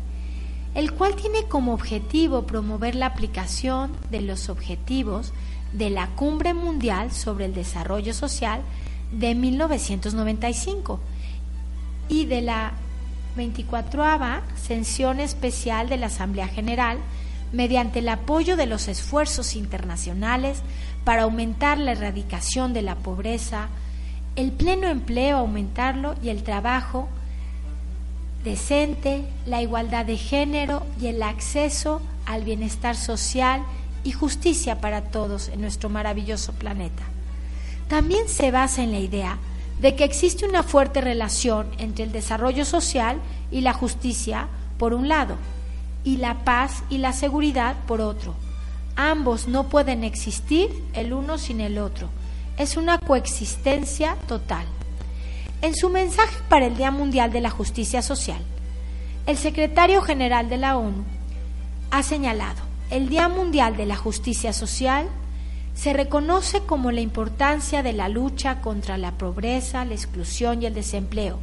el 0.76 0.92
cual 0.94 1.16
tiene 1.16 1.44
como 1.44 1.72
objetivo 1.72 2.48
promover 2.48 2.96
la 2.96 3.06
aplicación 3.06 3.92
de 4.10 4.22
los 4.22 4.50
objetivos 4.50 5.32
de 5.72 5.92
la 5.92 6.08
Cumbre 6.16 6.56
Mundial 6.56 7.12
sobre 7.12 7.46
el 7.46 7.54
Desarrollo 7.54 8.12
Social 8.12 8.62
de 9.14 9.36
1995 9.36 11.00
y 12.10 12.26
de 12.26 12.42
la 12.42 12.74
24 13.36 14.04
sesión 14.56 15.20
especial 15.20 15.90
de 15.90 15.98
la 15.98 16.08
Asamblea 16.08 16.48
General 16.48 16.98
mediante 17.52 18.00
el 18.00 18.10
apoyo 18.10 18.58
de 18.58 18.66
los 18.66 18.88
esfuerzos 18.88 19.56
internacionales 19.56 20.62
para 21.04 21.24
aumentar 21.24 21.78
la 21.78 21.92
erradicación 21.92 22.74
de 22.74 22.82
la 22.82 22.96
pobreza, 22.96 23.70
el 24.36 24.52
pleno 24.52 24.88
empleo, 24.88 25.38
aumentarlo 25.38 26.16
y 26.24 26.30
el 26.30 26.44
trabajo 26.44 27.08
decente, 28.44 29.24
la 29.46 29.62
igualdad 29.62 30.06
de 30.06 30.18
género 30.18 30.86
y 31.00 31.08
el 31.08 31.22
acceso 31.22 32.02
al 32.26 32.44
bienestar 32.44 32.96
social 32.96 33.62
y 34.04 34.12
justicia 34.12 34.82
para 34.82 35.02
todos 35.02 35.50
en 35.50 35.62
nuestro 35.62 35.90
maravilloso 35.90 36.54
planeta. 36.54 37.04
También 37.88 38.28
se 38.28 38.52
basa 38.52 38.84
en 38.84 38.92
la 38.92 39.00
idea 39.00 39.38
de 39.80 39.96
que 39.96 40.04
existe 40.04 40.46
una 40.46 40.64
fuerte 40.64 41.02
relación 41.02 41.68
entre 41.78 42.06
el 42.06 42.12
desarrollo 42.12 42.66
social 42.66 43.18
y 43.52 43.62
la 43.62 43.74
justicia 43.74 44.48
por 44.78 44.94
un 44.94 45.08
lado, 45.08 45.36
y 46.04 46.18
la 46.18 46.44
paz 46.44 46.84
y 46.90 46.98
la 46.98 47.14
seguridad 47.14 47.76
por 47.88 48.02
otro. 48.02 48.36
Ambos 48.96 49.48
no 49.48 49.70
pueden 49.70 50.04
existir 50.04 50.70
el 50.94 51.14
uno 51.14 51.38
sin 51.38 51.62
el 51.62 51.78
otro. 51.78 52.10
Es 52.58 52.78
una 52.78 53.00
coexistencia 53.00 54.16
total. 54.28 54.66
En 55.62 55.76
su 55.76 55.90
mensaje 55.90 56.36
para 56.50 56.66
el 56.66 56.78
Día 56.78 56.92
Mundial 56.92 57.32
de 57.32 57.42
la 57.42 57.50
Justicia 57.50 58.02
Social, 58.02 58.42
el 59.26 59.38
secretario 59.38 60.02
general 60.02 60.50
de 60.50 60.58
la 60.58 60.78
ONU 60.78 61.04
ha 61.90 62.04
señalado, 62.04 62.62
el 62.90 63.10
Día 63.10 63.30
Mundial 63.30 63.78
de 63.78 63.86
la 63.86 63.96
Justicia 63.96 64.54
Social 64.54 65.08
se 65.76 65.94
reconoce 65.94 66.62
como 66.62 66.92
la 66.92 67.02
importancia 67.02 67.84
de 67.84 67.94
la 67.94 68.10
lucha 68.10 68.62
contra 68.62 68.98
la 68.98 69.12
pobreza, 69.12 69.86
la 69.86 69.94
exclusión 69.94 70.62
y 70.62 70.66
el 70.66 70.74
desempleo, 70.74 71.40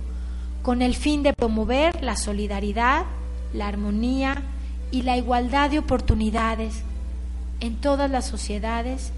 con 0.62 0.82
el 0.82 0.94
fin 0.94 1.22
de 1.22 1.32
promover 1.32 2.02
la 2.02 2.16
solidaridad, 2.16 3.04
la 3.52 3.66
armonía 3.66 4.42
y 4.90 5.02
la 5.02 5.16
igualdad 5.16 5.70
de 5.70 5.78
oportunidades 5.78 6.82
en 7.60 7.76
todas 7.76 8.10
las 8.10 8.26
sociedades, 8.26 9.12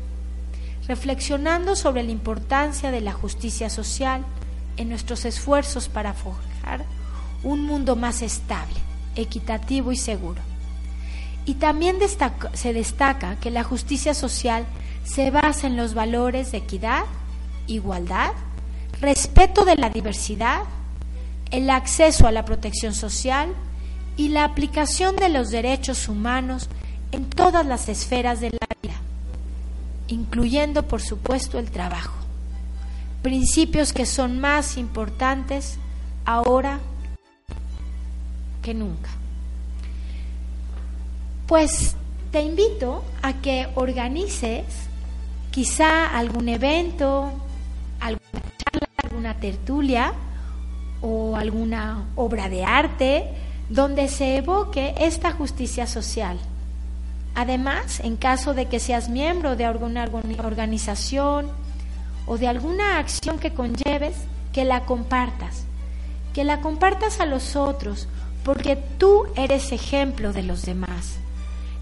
reflexionando 0.89 1.77
sobre 1.77 2.03
la 2.03 2.11
importancia 2.11 2.91
de 2.91 3.01
la 3.01 3.13
justicia 3.13 3.71
social 3.71 4.25
en 4.77 4.89
nuestros 4.89 5.25
esfuerzos 5.25 5.89
para 5.89 6.15
forjar 6.15 6.85
un 7.43 7.65
mundo 7.65 7.97
más 7.97 8.23
estable, 8.23 8.75
equitativo 9.15 9.93
y 9.93 9.97
seguro. 9.97 10.41
Y 11.45 11.55
también 11.55 11.97
se 12.55 12.73
destaca 12.73 13.37
que 13.37 13.51
la 13.51 13.65
justicia 13.65 14.15
social 14.15 14.65
se 15.05 15.31
basa 15.31 15.67
en 15.67 15.77
los 15.77 15.95
valores 15.95 16.53
de 16.53 16.59
equidad, 16.59 17.05
igualdad, 17.67 18.33
respeto 19.01 19.65
de 19.65 19.77
la 19.77 19.91
diversidad, 19.91 20.63
el 21.51 21.69
acceso 21.71 22.27
a 22.27 22.33
la 22.33 22.45
protección 22.45 22.95
social 22.95 23.53
y 24.17 24.29
la 24.29 24.45
aplicación 24.45 25.17
de 25.17 25.29
los 25.29 25.51
derechos 25.51 26.09
humanos 26.09 26.69
en 27.11 27.29
todas 27.29 27.67
las 27.67 27.89
esferas 27.89 28.41
de 28.41 28.51
la 28.51 28.67
vida, 28.83 28.95
incluyendo 30.09 30.87
por 30.87 31.03
supuesto 31.03 31.59
el 31.59 31.71
trabajo. 31.71 32.15
Principios 33.23 33.93
que 33.93 34.07
son 34.07 34.41
más 34.41 34.77
importantes 34.77 35.79
ahora 36.25 36.81
que 38.63 38.75
nunca. 38.75 39.11
Pues 41.47 41.97
te 42.31 42.43
invito 42.43 43.05
a 43.21 43.35
que 43.35 43.69
organices 43.75 44.65
quizá 45.53 46.07
algún 46.07 46.49
evento, 46.49 47.31
alguna 48.01 48.43
charla, 48.59 48.89
alguna 49.05 49.35
tertulia 49.35 50.13
o 51.03 51.37
alguna 51.37 52.07
obra 52.17 52.49
de 52.49 52.65
arte 52.65 53.29
donde 53.69 54.09
se 54.09 54.37
evoque 54.39 54.95
esta 54.99 55.31
justicia 55.31 55.87
social. 55.87 56.39
Además, 57.35 58.01
en 58.01 58.17
caso 58.17 58.55
de 58.55 58.67
que 58.67 58.81
seas 58.81 59.09
miembro 59.09 59.55
de 59.55 59.65
alguna 59.65 60.05
organización 60.05 61.51
o 62.27 62.39
de 62.39 62.49
alguna 62.49 62.99
acción 62.99 63.39
que 63.39 63.53
conlleves, 63.53 64.17
que 64.53 64.65
la 64.65 64.85
compartas, 64.85 65.65
que 66.35 66.45
la 66.45 66.61
compartas 66.61 67.21
a 67.21 67.27
los 67.27 67.57
otros, 67.57 68.09
porque 68.45 68.77
tú 68.77 69.25
eres 69.37 69.73
ejemplo 69.73 70.33
de 70.33 70.43
los 70.43 70.63
demás. 70.63 71.17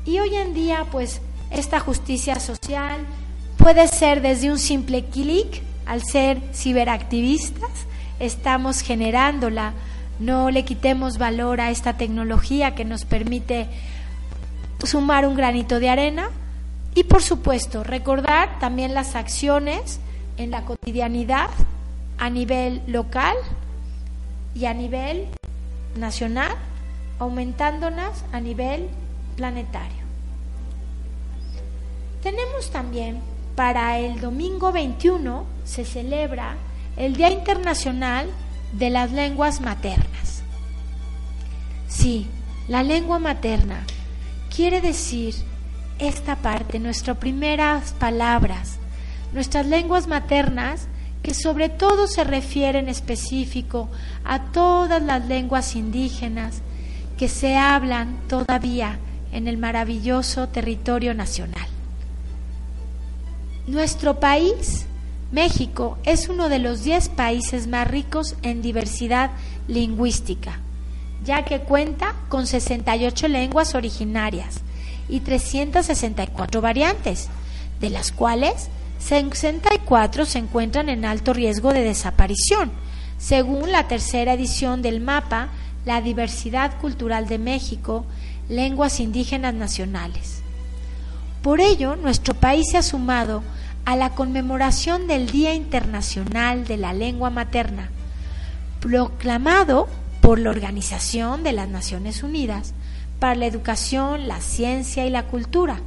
Y 0.05 0.19
hoy 0.19 0.35
en 0.35 0.55
día, 0.55 0.87
pues, 0.91 1.21
esta 1.51 1.81
justicia 1.81 2.39
social 2.39 3.07
puede 3.61 3.87
ser 3.89 4.23
desde 4.23 4.51
un 4.51 4.59
simple 4.59 5.05
clic, 5.05 5.63
al 5.85 6.03
ser 6.03 6.41
ciberactivistas, 6.55 7.71
estamos 8.19 8.81
generándola, 8.81 9.75
no 10.19 10.51
le 10.51 10.65
quitemos 10.65 11.19
valor 11.19 11.61
a 11.61 11.71
esta 11.71 11.95
tecnología 11.97 12.75
que 12.75 12.85
nos 12.85 13.05
permite 13.05 13.69
sumar 14.85 15.27
un 15.27 15.35
granito 15.35 15.79
de 15.79 15.91
arena 15.91 16.31
y 16.95 17.05
por 17.05 17.23
supuesto 17.23 17.85
recordar 17.85 18.59
también 18.61 18.95
las 18.95 19.15
acciones 19.15 20.01
en 20.39 20.51
la 20.51 20.65
cotidianidad 20.65 21.51
a 22.19 22.31
nivel 22.31 22.83
local 22.87 23.37
y 24.55 24.65
a 24.65 24.75
nivel 24.75 25.27
nacional, 25.97 26.53
aumentándolas 27.19 28.25
a 28.33 28.41
nivel 28.41 28.89
planetario. 29.37 30.01
Tenemos 32.23 32.71
también 32.71 33.30
para 33.61 33.99
el 33.99 34.23
domingo 34.23 34.73
21 34.73 35.45
se 35.65 35.85
celebra 35.85 36.57
el 36.97 37.15
Día 37.15 37.31
Internacional 37.31 38.27
de 38.73 38.89
las 38.89 39.13
Lenguas 39.13 39.61
Maternas. 39.61 40.43
Sí, 41.87 42.27
la 42.69 42.83
lengua 42.83 43.19
materna 43.19 43.85
quiere 44.49 44.81
decir 44.81 45.35
esta 45.99 46.37
parte, 46.37 46.79
nuestras 46.79 47.19
primeras 47.19 47.93
palabras, 47.93 48.79
nuestras 49.35 49.67
lenguas 49.67 50.07
maternas 50.07 50.89
que 51.23 51.35
sobre 51.35 51.69
todo 51.69 52.07
se 52.07 52.25
refieren 52.25 52.89
específico 52.89 53.91
a 54.25 54.53
todas 54.53 55.03
las 55.03 55.27
lenguas 55.27 55.77
indígenas 55.77 56.63
que 57.19 57.29
se 57.29 57.59
hablan 57.59 58.21
todavía 58.27 58.99
en 59.33 59.49
el 59.49 59.59
maravilloso 59.59 60.49
territorio 60.49 61.13
nacional. 61.13 61.69
Nuestro 63.67 64.19
país, 64.19 64.87
México, 65.33 65.99
es 66.05 66.29
uno 66.29 66.49
de 66.49 66.59
los 66.59 66.83
10 66.83 67.11
países 67.11 67.67
más 67.67 67.87
ricos 67.87 68.35
en 68.43 68.63
diversidad 68.63 69.31
lingüística, 69.69 70.59
ya 71.25 71.45
que 71.45 71.61
cuenta 71.61 72.15
con 72.29 72.47
68 72.47 73.29
lenguas 73.29 73.75
originarias 73.75 74.61
y 75.09 75.21
364 75.21 76.61
variantes, 76.61 77.29
de 77.81 77.91
las 77.91 78.13
cuales 78.13 78.71
64 78.99 80.25
se 80.25 80.39
encuentran 80.39 80.89
en 80.89 81.05
alto 81.05 81.33
riesgo 81.33 81.73
de 81.73 81.85
desaparición, 81.85 82.73
según 83.19 83.73
la 83.73 83.89
tercera 83.89 84.33
edición 84.33 84.83
del 84.83 85.01
mapa 85.01 85.49
La 85.85 86.01
diversidad 86.01 86.79
cultural 86.79 87.27
de 87.27 87.39
México, 87.39 88.05
lenguas 88.49 89.01
indígenas 89.01 89.55
nacionales. 89.55 90.40
Por 91.43 91.61
ello, 91.63 91.97
nuestro 91.97 92.35
país 92.35 92.67
se 92.71 92.77
ha 92.77 92.83
sumado 92.83 93.43
a 93.87 93.97
la 93.97 94.11
conmemoración 94.11 95.07
del 95.07 95.31
Día 95.31 95.55
Internacional 95.55 96.67
de 96.67 96.77
la 96.77 96.93
Lengua 96.93 97.31
Materna, 97.31 97.91
proclamado 98.81 99.89
por 100.21 100.39
la 100.39 100.51
Organización 100.51 101.43
de 101.43 101.53
las 101.53 101.69
Naciones 101.69 102.23
Unidas 102.23 102.75
para 103.19 103.35
la 103.37 103.47
Educación, 103.47 104.29
la 104.29 104.43
Ciencia 104.43 105.07
y 105.07 105.11
la 105.11 105.25
Cultura, 105.25 105.81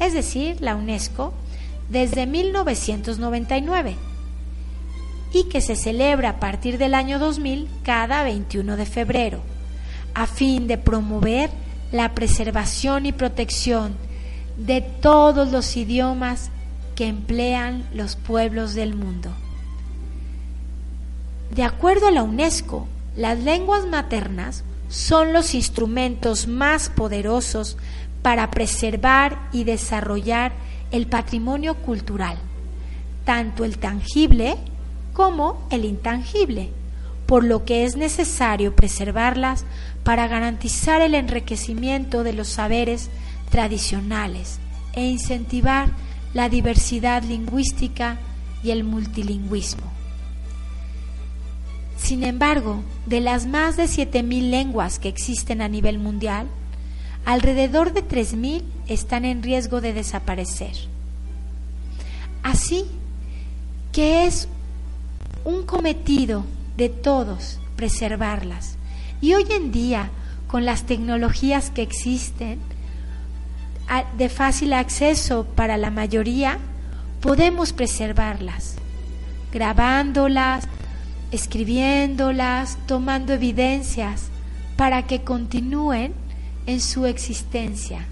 es 0.00 0.14
decir, 0.14 0.56
la 0.60 0.74
UNESCO, 0.74 1.32
desde 1.88 2.26
1999 2.26 3.96
y 5.32 5.44
que 5.44 5.60
se 5.60 5.76
celebra 5.76 6.30
a 6.30 6.40
partir 6.40 6.76
del 6.76 6.94
año 6.94 7.18
2000 7.18 7.68
cada 7.84 8.24
21 8.24 8.76
de 8.76 8.86
febrero, 8.86 9.40
a 10.14 10.26
fin 10.26 10.66
de 10.66 10.76
promover 10.76 11.50
la 11.92 12.14
preservación 12.14 13.06
y 13.06 13.12
protección 13.12 14.07
de 14.58 14.82
todos 14.82 15.50
los 15.50 15.76
idiomas 15.76 16.50
que 16.94 17.06
emplean 17.06 17.88
los 17.94 18.16
pueblos 18.16 18.74
del 18.74 18.94
mundo. 18.94 19.30
De 21.54 21.62
acuerdo 21.62 22.08
a 22.08 22.10
la 22.10 22.24
UNESCO, 22.24 22.86
las 23.16 23.38
lenguas 23.38 23.86
maternas 23.86 24.64
son 24.88 25.32
los 25.32 25.54
instrumentos 25.54 26.48
más 26.48 26.90
poderosos 26.90 27.76
para 28.22 28.50
preservar 28.50 29.38
y 29.52 29.64
desarrollar 29.64 30.52
el 30.90 31.06
patrimonio 31.06 31.74
cultural, 31.74 32.36
tanto 33.24 33.64
el 33.64 33.78
tangible 33.78 34.56
como 35.12 35.66
el 35.70 35.84
intangible, 35.84 36.70
por 37.26 37.44
lo 37.44 37.64
que 37.64 37.84
es 37.84 37.96
necesario 37.96 38.74
preservarlas 38.74 39.64
para 40.02 40.26
garantizar 40.26 41.02
el 41.02 41.14
enriquecimiento 41.14 42.24
de 42.24 42.32
los 42.32 42.48
saberes 42.48 43.10
tradicionales 43.50 44.58
e 44.92 45.06
incentivar 45.06 45.90
la 46.34 46.48
diversidad 46.48 47.22
lingüística 47.22 48.18
y 48.62 48.70
el 48.70 48.84
multilingüismo. 48.84 49.84
Sin 51.96 52.22
embargo, 52.22 52.82
de 53.06 53.20
las 53.20 53.46
más 53.46 53.76
de 53.76 53.84
7.000 53.84 54.50
lenguas 54.50 54.98
que 54.98 55.08
existen 55.08 55.60
a 55.60 55.68
nivel 55.68 55.98
mundial, 55.98 56.46
alrededor 57.24 57.92
de 57.92 58.06
3.000 58.06 58.62
están 58.86 59.24
en 59.24 59.42
riesgo 59.42 59.80
de 59.80 59.92
desaparecer. 59.92 60.72
Así 62.42 62.84
que 63.92 64.26
es 64.26 64.48
un 65.44 65.64
cometido 65.64 66.44
de 66.76 66.88
todos 66.88 67.58
preservarlas. 67.76 68.76
Y 69.20 69.34
hoy 69.34 69.46
en 69.50 69.72
día, 69.72 70.10
con 70.46 70.64
las 70.64 70.84
tecnologías 70.84 71.70
que 71.70 71.82
existen, 71.82 72.60
de 74.16 74.28
fácil 74.28 74.72
acceso 74.72 75.44
para 75.44 75.76
la 75.76 75.90
mayoría, 75.90 76.58
podemos 77.20 77.72
preservarlas, 77.72 78.76
grabándolas, 79.52 80.68
escribiéndolas, 81.32 82.78
tomando 82.86 83.32
evidencias 83.32 84.30
para 84.76 85.06
que 85.06 85.22
continúen 85.22 86.14
en 86.66 86.80
su 86.80 87.06
existencia. 87.06 88.06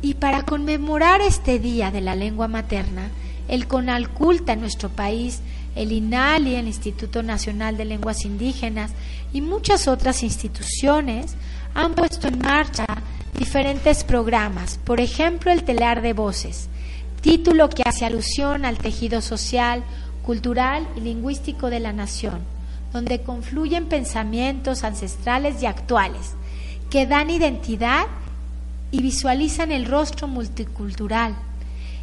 Y 0.00 0.14
para 0.14 0.42
conmemorar 0.42 1.20
este 1.20 1.58
Día 1.58 1.90
de 1.90 2.00
la 2.00 2.14
Lengua 2.14 2.46
Materna, 2.46 3.08
el 3.48 3.66
CONALCULTA 3.66 4.52
en 4.52 4.60
nuestro 4.60 4.88
país, 4.88 5.40
el 5.74 5.92
INALI, 5.92 6.54
el 6.54 6.66
Instituto 6.66 7.22
Nacional 7.22 7.76
de 7.76 7.84
Lenguas 7.84 8.24
Indígenas 8.24 8.92
y 9.32 9.40
muchas 9.40 9.88
otras 9.88 10.22
instituciones 10.22 11.34
han 11.74 11.94
puesto 11.94 12.28
en 12.28 12.38
marcha 12.38 12.86
diferentes 13.36 14.04
programas, 14.04 14.78
por 14.84 15.00
ejemplo 15.00 15.50
el 15.50 15.64
Telar 15.64 16.02
de 16.02 16.12
Voces, 16.12 16.68
título 17.20 17.68
que 17.68 17.82
hace 17.84 18.04
alusión 18.04 18.64
al 18.64 18.78
tejido 18.78 19.20
social, 19.20 19.82
cultural 20.24 20.86
y 20.96 21.00
lingüístico 21.00 21.70
de 21.70 21.80
la 21.80 21.92
nación, 21.92 22.38
donde 22.92 23.22
confluyen 23.22 23.86
pensamientos 23.86 24.84
ancestrales 24.84 25.62
y 25.62 25.66
actuales 25.66 26.34
que 26.90 27.06
dan 27.06 27.28
identidad 27.28 28.06
y 28.92 29.02
visualizan 29.02 29.72
el 29.72 29.86
rostro 29.86 30.28
multicultural. 30.28 31.34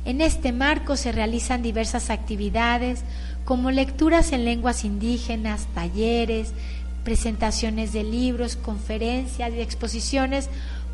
En 0.03 0.19
este 0.19 0.51
marco 0.51 0.97
se 0.97 1.13
realizan 1.13 1.61
diversas 1.61 2.09
actividades 2.09 3.03
como 3.45 3.72
lecturas 3.72 4.34
en 4.34 4.43
lenguas 4.43 4.84
indígenas, 4.84 5.67
talleres, 5.74 6.53
presentaciones 7.04 7.93
de 7.93 8.04
libros, 8.04 8.56
conferencias 8.56 9.52
y 9.54 9.62
exposiciones 9.62 10.49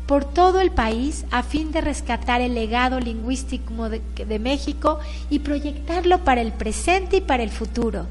por 0.06 0.24
todo 0.24 0.60
el 0.60 0.70
país 0.70 1.26
a 1.30 1.42
fin 1.42 1.70
de 1.70 1.82
rescatar 1.82 2.40
el 2.40 2.54
legado 2.54 2.98
lingüístico 2.98 3.90
de, 3.90 4.38
México 4.38 4.98
y 5.28 5.40
proyectarlo 5.40 6.24
para 6.24 6.40
el 6.40 6.52
presente 6.52 7.18
y 7.18 7.20
para 7.20 7.42
el 7.42 7.50
futuro. 7.50 8.06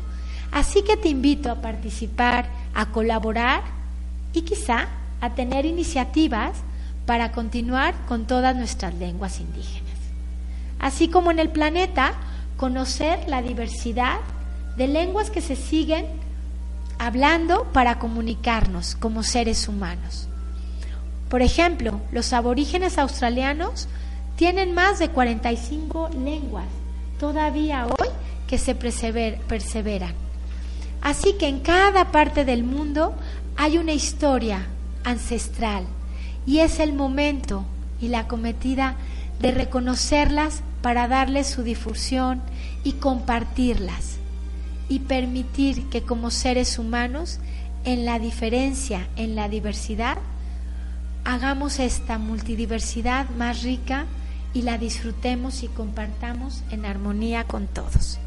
Así 0.51 0.83
que 0.83 0.95
te 0.95 1.09
invito 1.09 1.49
a 1.49 1.61
participar, 1.61 2.49
a 2.75 2.91
colaborar 2.91 3.63
y 4.31 4.41
quizá 4.43 4.87
a 5.21 5.31
tener 5.31 5.65
iniciativas 5.65 6.51
para 7.07 7.31
continuar 7.31 7.95
con 8.07 8.27
todas 8.27 8.55
nuestras 8.55 8.93
lenguas 8.93 9.39
indígenas. 9.39 9.97
Así 10.77 11.07
como 11.07 11.31
en 11.31 11.39
el 11.39 11.49
planeta, 11.49 12.13
conocer 12.57 13.27
la 13.27 13.41
diversidad 13.41 14.19
de 14.77 14.87
lenguas 14.87 15.31
que 15.31 15.41
se 15.41 15.55
siguen 15.55 16.05
hablando 16.99 17.65
para 17.73 17.99
comunicarnos 17.99 18.95
como 18.95 19.23
seres 19.23 19.67
humanos. 19.67 20.27
Por 21.29 21.41
ejemplo, 21.41 21.99
los 22.11 22.33
aborígenes 22.33 22.97
australianos 22.97 23.87
tienen 24.35 24.73
más 24.73 24.99
de 24.99 25.09
45 25.09 26.09
lenguas 26.23 26.65
todavía 27.19 27.87
hoy 27.87 28.09
que 28.47 28.57
se 28.57 28.75
perseveran. 28.75 30.13
Así 31.01 31.33
que 31.33 31.47
en 31.47 31.59
cada 31.59 32.11
parte 32.11 32.45
del 32.45 32.63
mundo 32.63 33.13
hay 33.55 33.77
una 33.77 33.93
historia 33.93 34.67
ancestral 35.03 35.85
y 36.45 36.59
es 36.59 36.79
el 36.79 36.93
momento 36.93 37.65
y 37.99 38.07
la 38.07 38.27
cometida 38.27 38.95
de 39.39 39.51
reconocerlas 39.51 40.61
para 40.81 41.07
darles 41.07 41.47
su 41.47 41.63
difusión 41.63 42.41
y 42.83 42.93
compartirlas 42.93 44.16
y 44.89 44.99
permitir 44.99 45.89
que 45.89 46.01
como 46.01 46.31
seres 46.31 46.79
humanos, 46.79 47.39
en 47.83 48.05
la 48.05 48.19
diferencia, 48.19 49.07
en 49.15 49.35
la 49.35 49.49
diversidad, 49.49 50.17
hagamos 51.23 51.79
esta 51.79 52.17
multidiversidad 52.17 53.29
más 53.31 53.63
rica 53.63 54.05
y 54.53 54.61
la 54.61 54.77
disfrutemos 54.77 55.63
y 55.63 55.67
compartamos 55.67 56.63
en 56.71 56.85
armonía 56.85 57.43
con 57.43 57.67
todos. 57.67 58.19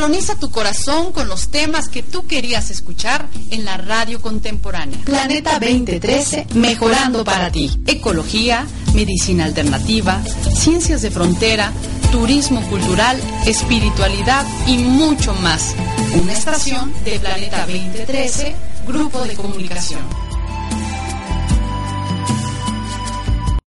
Sincroniza 0.00 0.36
tu 0.36 0.50
corazón 0.50 1.12
con 1.12 1.28
los 1.28 1.48
temas 1.50 1.90
que 1.90 2.02
tú 2.02 2.26
querías 2.26 2.70
escuchar 2.70 3.28
en 3.50 3.66
la 3.66 3.76
radio 3.76 4.22
contemporánea. 4.22 4.98
Planeta 5.04 5.58
2013, 5.60 6.46
mejorando 6.54 7.22
para 7.22 7.52
ti. 7.52 7.70
Ecología, 7.86 8.66
medicina 8.94 9.44
alternativa, 9.44 10.22
ciencias 10.54 11.02
de 11.02 11.10
frontera, 11.10 11.70
turismo 12.10 12.66
cultural, 12.70 13.20
espiritualidad 13.44 14.46
y 14.66 14.78
mucho 14.78 15.34
más. 15.34 15.74
Una 16.18 16.32
estación 16.32 16.94
de 17.04 17.20
Planeta 17.20 17.66
2013, 17.66 18.56
Grupo 18.86 19.20
de 19.20 19.34
Comunicación. 19.34 20.00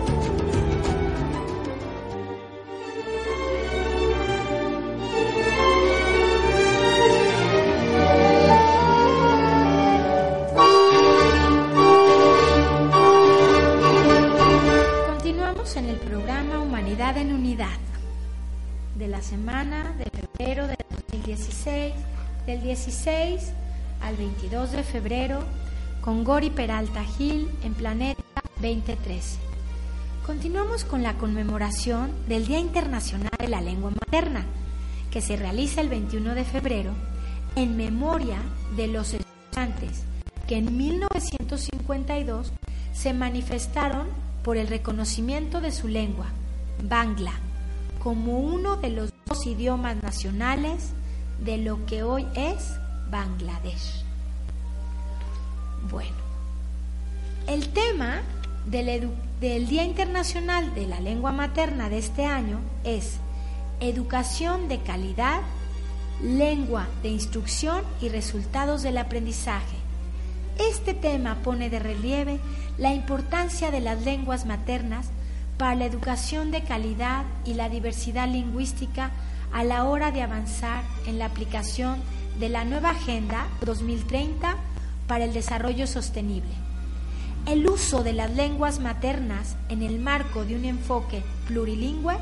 Febrero, 24.95 25.41
con 26.03 26.23
Gori 26.23 26.51
Peralta 26.51 27.03
Gil 27.03 27.51
en 27.65 27.75
Planeta 27.75 28.23
2013. 28.61 29.39
Continuamos 30.25 30.85
con 30.85 31.03
la 31.03 31.15
conmemoración 31.15 32.13
del 32.29 32.47
Día 32.47 32.61
Internacional 32.61 33.33
de 33.37 33.49
la 33.49 33.61
Lengua 33.61 33.91
Materna, 33.91 34.47
que 35.11 35.21
se 35.21 35.35
realiza 35.35 35.81
el 35.81 35.89
21 35.89 36.37
de 36.37 36.45
febrero 36.45 36.93
en 37.57 37.77
memoria 37.77 38.37
de 38.77 38.87
los 38.87 39.15
estudiantes 39.15 40.05
que 40.47 40.59
en 40.59 40.77
1952 40.77 42.53
se 42.93 43.13
manifestaron 43.15 44.07
por 44.45 44.57
el 44.57 44.69
reconocimiento 44.69 45.61
de 45.61 45.73
su 45.73 45.89
lengua, 45.89 46.27
Bangla, 46.85 47.33
como 47.99 48.39
uno 48.39 48.77
de 48.77 48.91
los 48.91 49.13
dos 49.27 49.45
idiomas 49.45 50.01
nacionales 50.05 50.93
de 51.45 51.59
lo 51.59 51.85
que 51.85 52.05
hoy 52.05 52.29
es 52.37 52.79
Bangladesh. 53.11 54.05
Bueno, 55.91 56.17
el 57.47 57.69
tema 57.69 58.23
del, 58.65 59.11
Día 59.41 59.85
Internacional 59.85 60.75
de 60.75 60.87
la 60.87 61.01
Lengua 61.01 61.31
Materna 61.31 61.91
de 61.91 61.99
este 61.99 62.25
año 62.25 62.61
es 62.85 63.19
Educación 63.81 64.69
de 64.69 64.79
calidad, 64.79 65.43
lengua 66.23 66.87
de 67.03 67.11
instrucción 67.11 67.83
y 68.01 68.09
resultados 68.09 68.83
del 68.83 68.97
aprendizaje. 68.97 69.77
Este 70.59 70.95
tema 70.95 71.37
pone 71.43 71.69
de 71.69 71.81
relieve 71.81 72.39
la 72.79 72.95
importancia 72.95 73.71
de 73.71 73.81
las 73.81 74.03
lenguas 74.05 74.47
maternas 74.47 75.09
para 75.59 75.75
la 75.75 75.85
educación 75.85 76.51
de 76.51 76.63
calidad 76.63 77.25
y 77.45 77.55
la 77.55 77.69
diversidad 77.69 78.29
lingüística 78.29 79.11
a 79.53 79.65
la 79.65 79.85
hora 79.85 80.13
de 80.13 80.23
avanzar 80.23 80.83
en 81.07 81.19
la 81.19 81.27
aplicación 81.27 82.01
de 82.39 82.49
la 82.49 82.65
nueva 82.65 82.91
Agenda 82.91 83.49
2030 83.67 84.57
para 85.07 85.25
el 85.25 85.33
Desarrollo 85.33 85.87
Sostenible. 85.87 86.53
El 87.47 87.69
uso 87.69 88.03
de 88.03 88.15
las 88.15 88.31
lenguas 88.31 88.81
maternas 88.81 89.57
en 89.69 89.83
el 89.83 89.99
marco 89.99 90.45
de 90.45 90.57
un 90.57 90.65
enfoque 90.65 91.23
plurilingüe 91.47 92.17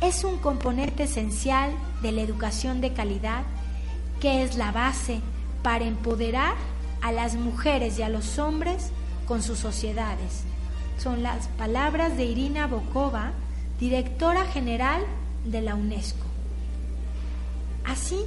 es 0.00 0.24
un 0.24 0.38
componente 0.38 1.04
esencial 1.04 1.72
de 2.02 2.12
la 2.12 2.22
educación 2.22 2.80
de 2.80 2.92
calidad 2.92 3.42
que 4.20 4.42
es 4.42 4.56
la 4.56 4.72
base 4.72 5.20
para 5.62 5.84
empoderar 5.84 6.54
a 7.02 7.12
las 7.12 7.34
mujeres 7.34 7.98
y 7.98 8.02
a 8.02 8.08
los 8.08 8.38
hombres 8.38 8.90
con 9.26 9.42
sus 9.42 9.58
sociedades. 9.58 10.44
Son 10.98 11.22
las 11.22 11.48
palabras 11.48 12.16
de 12.16 12.24
Irina 12.24 12.66
Bokova, 12.66 13.32
directora 13.78 14.46
general 14.46 15.02
de 15.44 15.60
la 15.60 15.74
UNESCO. 15.74 16.24
Así 17.84 18.24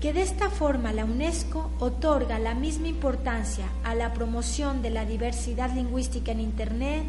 que 0.00 0.12
de 0.12 0.22
esta 0.22 0.48
forma 0.48 0.92
la 0.92 1.04
UNESCO 1.04 1.70
otorga 1.80 2.38
la 2.38 2.54
misma 2.54 2.88
importancia 2.88 3.66
a 3.82 3.94
la 3.94 4.12
promoción 4.12 4.80
de 4.80 4.90
la 4.90 5.04
diversidad 5.04 5.74
lingüística 5.74 6.30
en 6.30 6.40
Internet, 6.40 7.04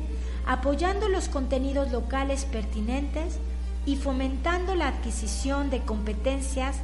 apoyando 0.46 1.08
los 1.08 1.30
contenidos 1.30 1.92
locales 1.92 2.46
pertinentes 2.46 3.38
y 3.86 3.96
fomentando 3.96 4.74
la 4.76 4.88
adquisición 4.88 5.70
de 5.70 5.82
competencias 5.82 6.78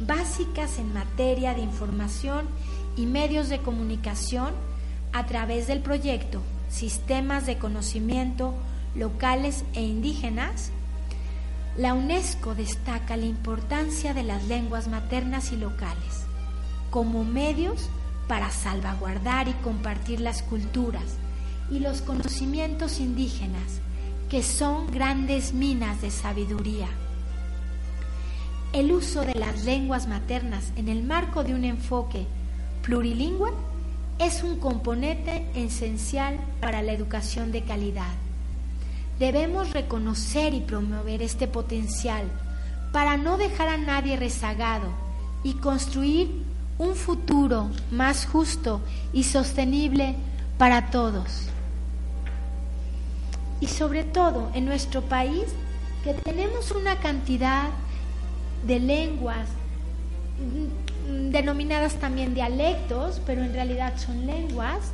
básicas 0.00 0.78
en 0.78 0.92
materia 0.92 1.54
de 1.54 1.62
información 1.62 2.46
y 2.96 3.06
medios 3.06 3.48
de 3.48 3.60
comunicación 3.60 4.52
a 5.12 5.24
través 5.24 5.66
del 5.66 5.80
proyecto 5.80 6.42
Sistemas 6.68 7.46
de 7.46 7.56
Conocimiento 7.56 8.52
Locales 8.94 9.64
e 9.72 9.82
Indígenas 9.82 10.70
la 11.78 11.92
UNESCO 11.92 12.54
destaca 12.54 13.16
la 13.16 13.26
importancia 13.26 14.14
de 14.14 14.22
las 14.22 14.44
lenguas 14.44 14.88
maternas 14.88 15.52
y 15.52 15.56
locales 15.56 16.24
como 16.90 17.24
medios 17.24 17.90
para 18.28 18.50
salvaguardar 18.50 19.48
y 19.48 19.52
compartir 19.52 20.20
las 20.20 20.42
culturas 20.42 21.18
y 21.70 21.80
los 21.80 22.00
conocimientos 22.00 23.00
indígenas, 23.00 23.80
que 24.30 24.42
son 24.42 24.90
grandes 24.90 25.52
minas 25.52 26.00
de 26.00 26.10
sabiduría. 26.10 26.88
El 28.72 28.92
uso 28.92 29.22
de 29.22 29.34
las 29.34 29.64
lenguas 29.64 30.08
maternas 30.08 30.72
en 30.76 30.88
el 30.88 31.02
marco 31.02 31.44
de 31.44 31.54
un 31.54 31.64
enfoque 31.64 32.26
plurilingüe 32.82 33.50
es 34.18 34.42
un 34.42 34.58
componente 34.58 35.46
esencial 35.54 36.38
para 36.60 36.82
la 36.82 36.92
educación 36.92 37.52
de 37.52 37.62
calidad. 37.62 38.25
Debemos 39.18 39.72
reconocer 39.72 40.52
y 40.52 40.60
promover 40.60 41.22
este 41.22 41.46
potencial 41.46 42.24
para 42.92 43.16
no 43.16 43.38
dejar 43.38 43.68
a 43.68 43.76
nadie 43.76 44.16
rezagado 44.16 44.88
y 45.42 45.54
construir 45.54 46.44
un 46.78 46.94
futuro 46.94 47.70
más 47.90 48.26
justo 48.26 48.80
y 49.12 49.24
sostenible 49.24 50.16
para 50.58 50.90
todos. 50.90 51.48
Y 53.60 53.68
sobre 53.68 54.04
todo 54.04 54.50
en 54.54 54.66
nuestro 54.66 55.02
país, 55.02 55.44
que 56.04 56.12
tenemos 56.14 56.70
una 56.72 56.96
cantidad 56.96 57.70
de 58.66 58.80
lenguas 58.80 59.48
mm, 61.08 61.30
denominadas 61.30 61.94
también 61.94 62.34
dialectos, 62.34 63.20
pero 63.26 63.42
en 63.42 63.52
realidad 63.52 63.94
son 63.96 64.26
lenguas, 64.26 64.92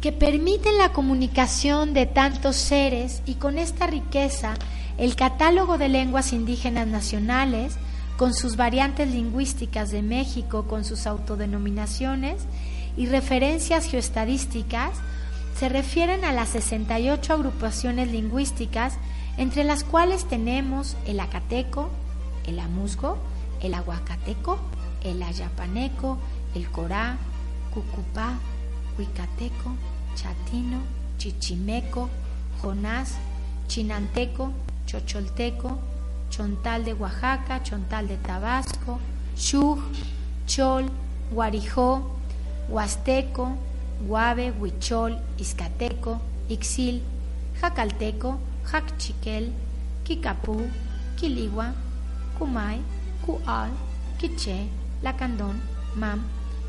que 0.00 0.12
permiten 0.12 0.78
la 0.78 0.92
comunicación 0.92 1.92
de 1.92 2.06
tantos 2.06 2.56
seres 2.56 3.22
y 3.26 3.34
con 3.34 3.58
esta 3.58 3.86
riqueza 3.86 4.54
el 4.96 5.14
catálogo 5.14 5.78
de 5.78 5.88
lenguas 5.88 6.32
indígenas 6.32 6.86
nacionales, 6.86 7.76
con 8.16 8.34
sus 8.34 8.56
variantes 8.56 9.10
lingüísticas 9.10 9.90
de 9.90 10.02
México, 10.02 10.66
con 10.66 10.84
sus 10.84 11.06
autodenominaciones 11.06 12.42
y 12.96 13.06
referencias 13.06 13.86
geoestadísticas, 13.86 14.90
se 15.58 15.68
refieren 15.68 16.24
a 16.24 16.32
las 16.32 16.50
68 16.50 17.32
agrupaciones 17.32 18.08
lingüísticas, 18.08 18.94
entre 19.38 19.64
las 19.64 19.84
cuales 19.84 20.26
tenemos 20.26 20.96
el 21.06 21.20
acateco, 21.20 21.88
el 22.46 22.58
amusgo, 22.58 23.18
el 23.62 23.74
aguacateco, 23.74 24.58
el 25.02 25.22
ayapaneco, 25.22 26.18
el 26.54 26.70
corá, 26.70 27.16
cucupá, 27.72 28.34
huicateco, 28.98 29.76
chatino, 30.14 30.80
chichimeco, 31.18 32.08
jonás, 32.60 33.16
chinanteco, 33.68 34.52
chocholteco, 34.86 35.78
chontal 36.30 36.84
de 36.84 36.94
Oaxaca, 36.94 37.62
chontal 37.62 38.08
de 38.08 38.16
Tabasco, 38.16 38.98
chuj, 39.36 39.78
chol, 40.46 40.90
guarijó, 41.32 42.02
huasteco, 42.68 43.56
guave, 44.06 44.52
huichol, 44.52 45.18
izcateco, 45.38 46.20
ixil, 46.48 47.02
jacalteco, 47.60 48.38
jacchiquel, 48.70 49.52
kikapú, 50.04 50.66
quiligua, 51.16 51.74
cumay, 52.38 52.80
cual, 53.24 53.70
quiché, 54.18 54.68
lacandón, 55.02 55.60
mam, 55.96 56.22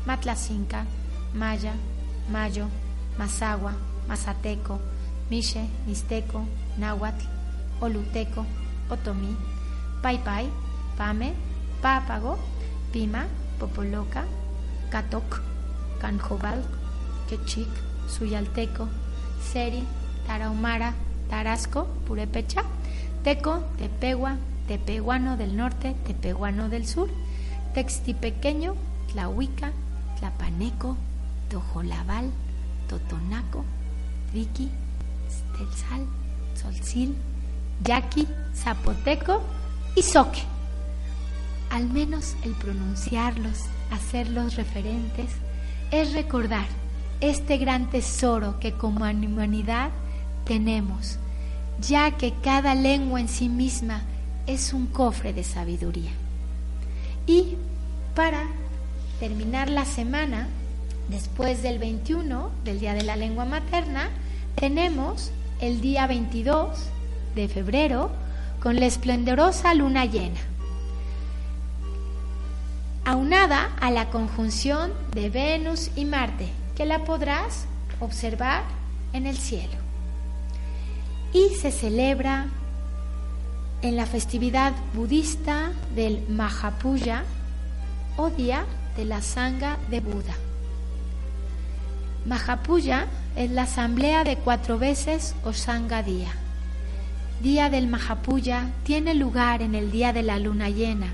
matlacinca, 0.06 0.84
maya, 1.34 1.74
mayo, 2.30 2.68
Mazagua, 3.18 3.72
Mazateco, 4.08 4.80
Miche, 5.30 5.66
Mixteco, 5.86 6.44
Náhuatl, 6.78 7.26
Oluteco, 7.80 8.44
Otomí, 8.88 9.36
Paipai, 10.02 10.48
Pame, 10.96 11.34
Pápago, 11.80 12.38
Pima, 12.92 13.26
Popoloca, 13.58 14.24
Catoc, 14.90 15.40
Canjobal, 16.00 16.62
Quechic, 17.28 17.68
Suyalteco, 18.08 18.88
Seri, 19.40 19.84
Tarahumara, 20.26 20.94
Tarasco, 21.28 21.86
Purepecha, 22.06 22.64
Teco, 23.24 23.62
Tepegua, 23.78 24.36
Tepehuano 24.68 25.36
del 25.36 25.56
norte, 25.56 25.94
Tepehuano 26.06 26.68
del 26.68 26.86
sur, 26.86 27.08
Textipequeño, 27.74 28.74
Tlahuica, 29.10 29.72
Tlapaneco, 30.18 30.96
Tojolabal, 31.48 32.30
Totonaco, 32.92 33.64
Ricky, 34.34 34.68
Stelsal, 35.30 36.06
Solcil, 36.54 37.16
Yaqui, 37.84 38.28
Zapoteco 38.54 39.42
y 39.96 40.02
Soque. 40.02 40.42
Al 41.70 41.88
menos 41.88 42.36
el 42.44 42.52
pronunciarlos, 42.52 43.60
hacerlos 43.90 44.56
referentes, 44.56 45.30
es 45.90 46.12
recordar 46.12 46.66
este 47.22 47.56
gran 47.56 47.88
tesoro 47.88 48.60
que 48.60 48.72
como 48.72 49.06
humanidad 49.06 49.90
tenemos, 50.44 51.16
ya 51.80 52.10
que 52.18 52.34
cada 52.42 52.74
lengua 52.74 53.20
en 53.20 53.28
sí 53.28 53.48
misma 53.48 54.02
es 54.46 54.74
un 54.74 54.86
cofre 54.86 55.32
de 55.32 55.44
sabiduría. 55.44 56.10
Y 57.26 57.56
para 58.14 58.42
terminar 59.18 59.70
la 59.70 59.86
semana, 59.86 60.48
Después 61.12 61.62
del 61.62 61.78
21, 61.78 62.50
del 62.64 62.80
Día 62.80 62.94
de 62.94 63.02
la 63.02 63.16
Lengua 63.16 63.44
Materna, 63.44 64.08
tenemos 64.54 65.30
el 65.60 65.82
día 65.82 66.06
22 66.06 66.70
de 67.34 67.48
febrero 67.48 68.10
con 68.62 68.80
la 68.80 68.86
esplendorosa 68.86 69.74
luna 69.74 70.06
llena, 70.06 70.40
aunada 73.04 73.72
a 73.78 73.90
la 73.90 74.08
conjunción 74.08 74.90
de 75.14 75.28
Venus 75.28 75.90
y 75.96 76.06
Marte, 76.06 76.48
que 76.74 76.86
la 76.86 77.04
podrás 77.04 77.66
observar 78.00 78.62
en 79.12 79.26
el 79.26 79.36
cielo. 79.36 79.76
Y 81.34 81.54
se 81.56 81.72
celebra 81.72 82.46
en 83.82 83.96
la 83.96 84.06
festividad 84.06 84.72
budista 84.94 85.72
del 85.94 86.26
Mahapuja 86.30 87.24
o 88.16 88.30
Día 88.30 88.64
de 88.96 89.04
la 89.04 89.20
Sangha 89.20 89.76
de 89.90 90.00
Buda. 90.00 90.34
Mahapuja 92.24 93.06
es 93.34 93.50
la 93.50 93.62
asamblea 93.62 94.22
de 94.22 94.36
cuatro 94.36 94.78
veces 94.78 95.34
o 95.44 95.52
Sangha 95.52 96.02
Día. 96.02 96.30
Día 97.42 97.68
del 97.68 97.88
Mahapuja 97.88 98.68
tiene 98.84 99.14
lugar 99.14 99.60
en 99.62 99.74
el 99.74 99.90
día 99.90 100.12
de 100.12 100.22
la 100.22 100.38
luna 100.38 100.68
llena. 100.70 101.08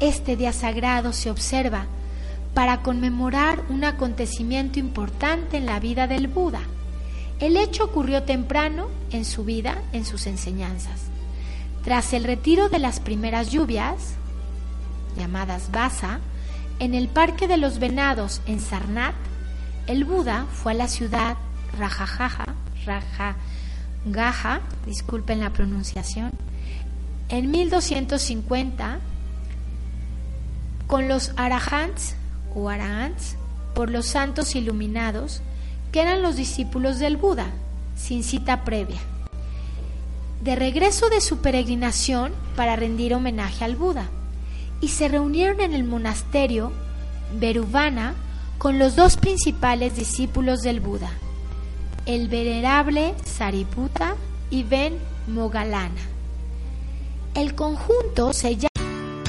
Este 0.00 0.36
día 0.36 0.52
sagrado 0.52 1.12
se 1.12 1.30
observa 1.30 1.86
para 2.52 2.82
conmemorar 2.82 3.62
un 3.68 3.84
acontecimiento 3.84 4.80
importante 4.80 5.56
en 5.56 5.66
la 5.66 5.78
vida 5.78 6.08
del 6.08 6.26
Buda. 6.26 6.62
El 7.38 7.56
hecho 7.56 7.84
ocurrió 7.84 8.24
temprano 8.24 8.88
en 9.12 9.24
su 9.24 9.44
vida, 9.44 9.78
en 9.92 10.04
sus 10.04 10.26
enseñanzas. 10.26 11.02
Tras 11.84 12.12
el 12.12 12.24
retiro 12.24 12.68
de 12.68 12.80
las 12.80 12.98
primeras 12.98 13.52
lluvias, 13.52 14.14
llamadas 15.16 15.70
Vasa, 15.70 16.18
en 16.80 16.94
el 16.94 17.06
Parque 17.06 17.46
de 17.46 17.56
los 17.56 17.78
Venados 17.78 18.40
en 18.46 18.58
Sarnath, 18.58 19.27
el 19.88 20.04
Buda 20.04 20.46
fue 20.52 20.72
a 20.72 20.74
la 20.74 20.86
ciudad 20.86 21.36
Rajajaja, 21.78 22.44
Rajagaha, 22.84 24.60
disculpen 24.86 25.40
la 25.40 25.50
pronunciación, 25.50 26.30
en 27.30 27.50
1250 27.50 29.00
con 30.86 31.08
los 31.08 31.32
arahants 31.36 32.14
o 32.54 32.68
arahants 32.68 33.36
por 33.74 33.90
los 33.90 34.06
santos 34.06 34.54
iluminados 34.54 35.42
que 35.90 36.02
eran 36.02 36.22
los 36.22 36.36
discípulos 36.36 36.98
del 36.98 37.16
Buda, 37.16 37.46
sin 37.96 38.22
cita 38.22 38.64
previa. 38.64 39.00
De 40.42 40.54
regreso 40.54 41.08
de 41.08 41.20
su 41.22 41.38
peregrinación 41.38 42.32
para 42.56 42.76
rendir 42.76 43.14
homenaje 43.14 43.64
al 43.64 43.76
Buda, 43.76 44.08
y 44.80 44.88
se 44.88 45.08
reunieron 45.08 45.60
en 45.60 45.72
el 45.74 45.84
monasterio 45.84 46.72
Veruvana 47.40 48.14
con 48.58 48.78
los 48.78 48.96
dos 48.96 49.16
principales 49.16 49.94
discípulos 49.96 50.60
del 50.62 50.80
Buda, 50.80 51.10
el 52.06 52.28
venerable 52.28 53.14
Sariputta 53.24 54.16
y 54.50 54.64
Ben 54.64 54.98
Mogalana. 55.28 56.00
El 57.34 57.54
conjunto 57.54 58.32
se 58.32 58.56
llama 58.56 58.68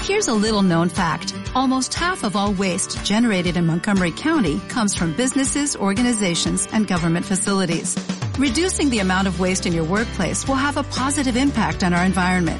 Here's 0.07 0.27
a 0.27 0.34
little 0.34 0.63
known 0.63 0.89
fact. 0.89 1.36
Almost 1.53 1.93
half 1.93 2.23
of 2.23 2.36
all 2.36 2.51
waste 2.53 3.05
generated 3.05 3.57
in 3.57 3.67
Montgomery 3.67 4.11
County 4.11 4.59
comes 4.67 4.95
from 4.95 5.13
businesses, 5.13 5.75
organizations, 5.75 6.67
and 6.73 6.88
government 6.88 7.27
facilities. 7.27 7.95
Reducing 8.39 8.89
the 8.89 8.99
amount 8.99 9.27
of 9.27 9.39
waste 9.39 9.67
in 9.67 9.73
your 9.73 9.84
workplace 9.84 10.47
will 10.47 10.55
have 10.55 10.77
a 10.77 10.84
positive 10.84 11.38
impact 11.38 11.84
on 11.84 11.93
our 11.93 12.03
environment. 12.03 12.59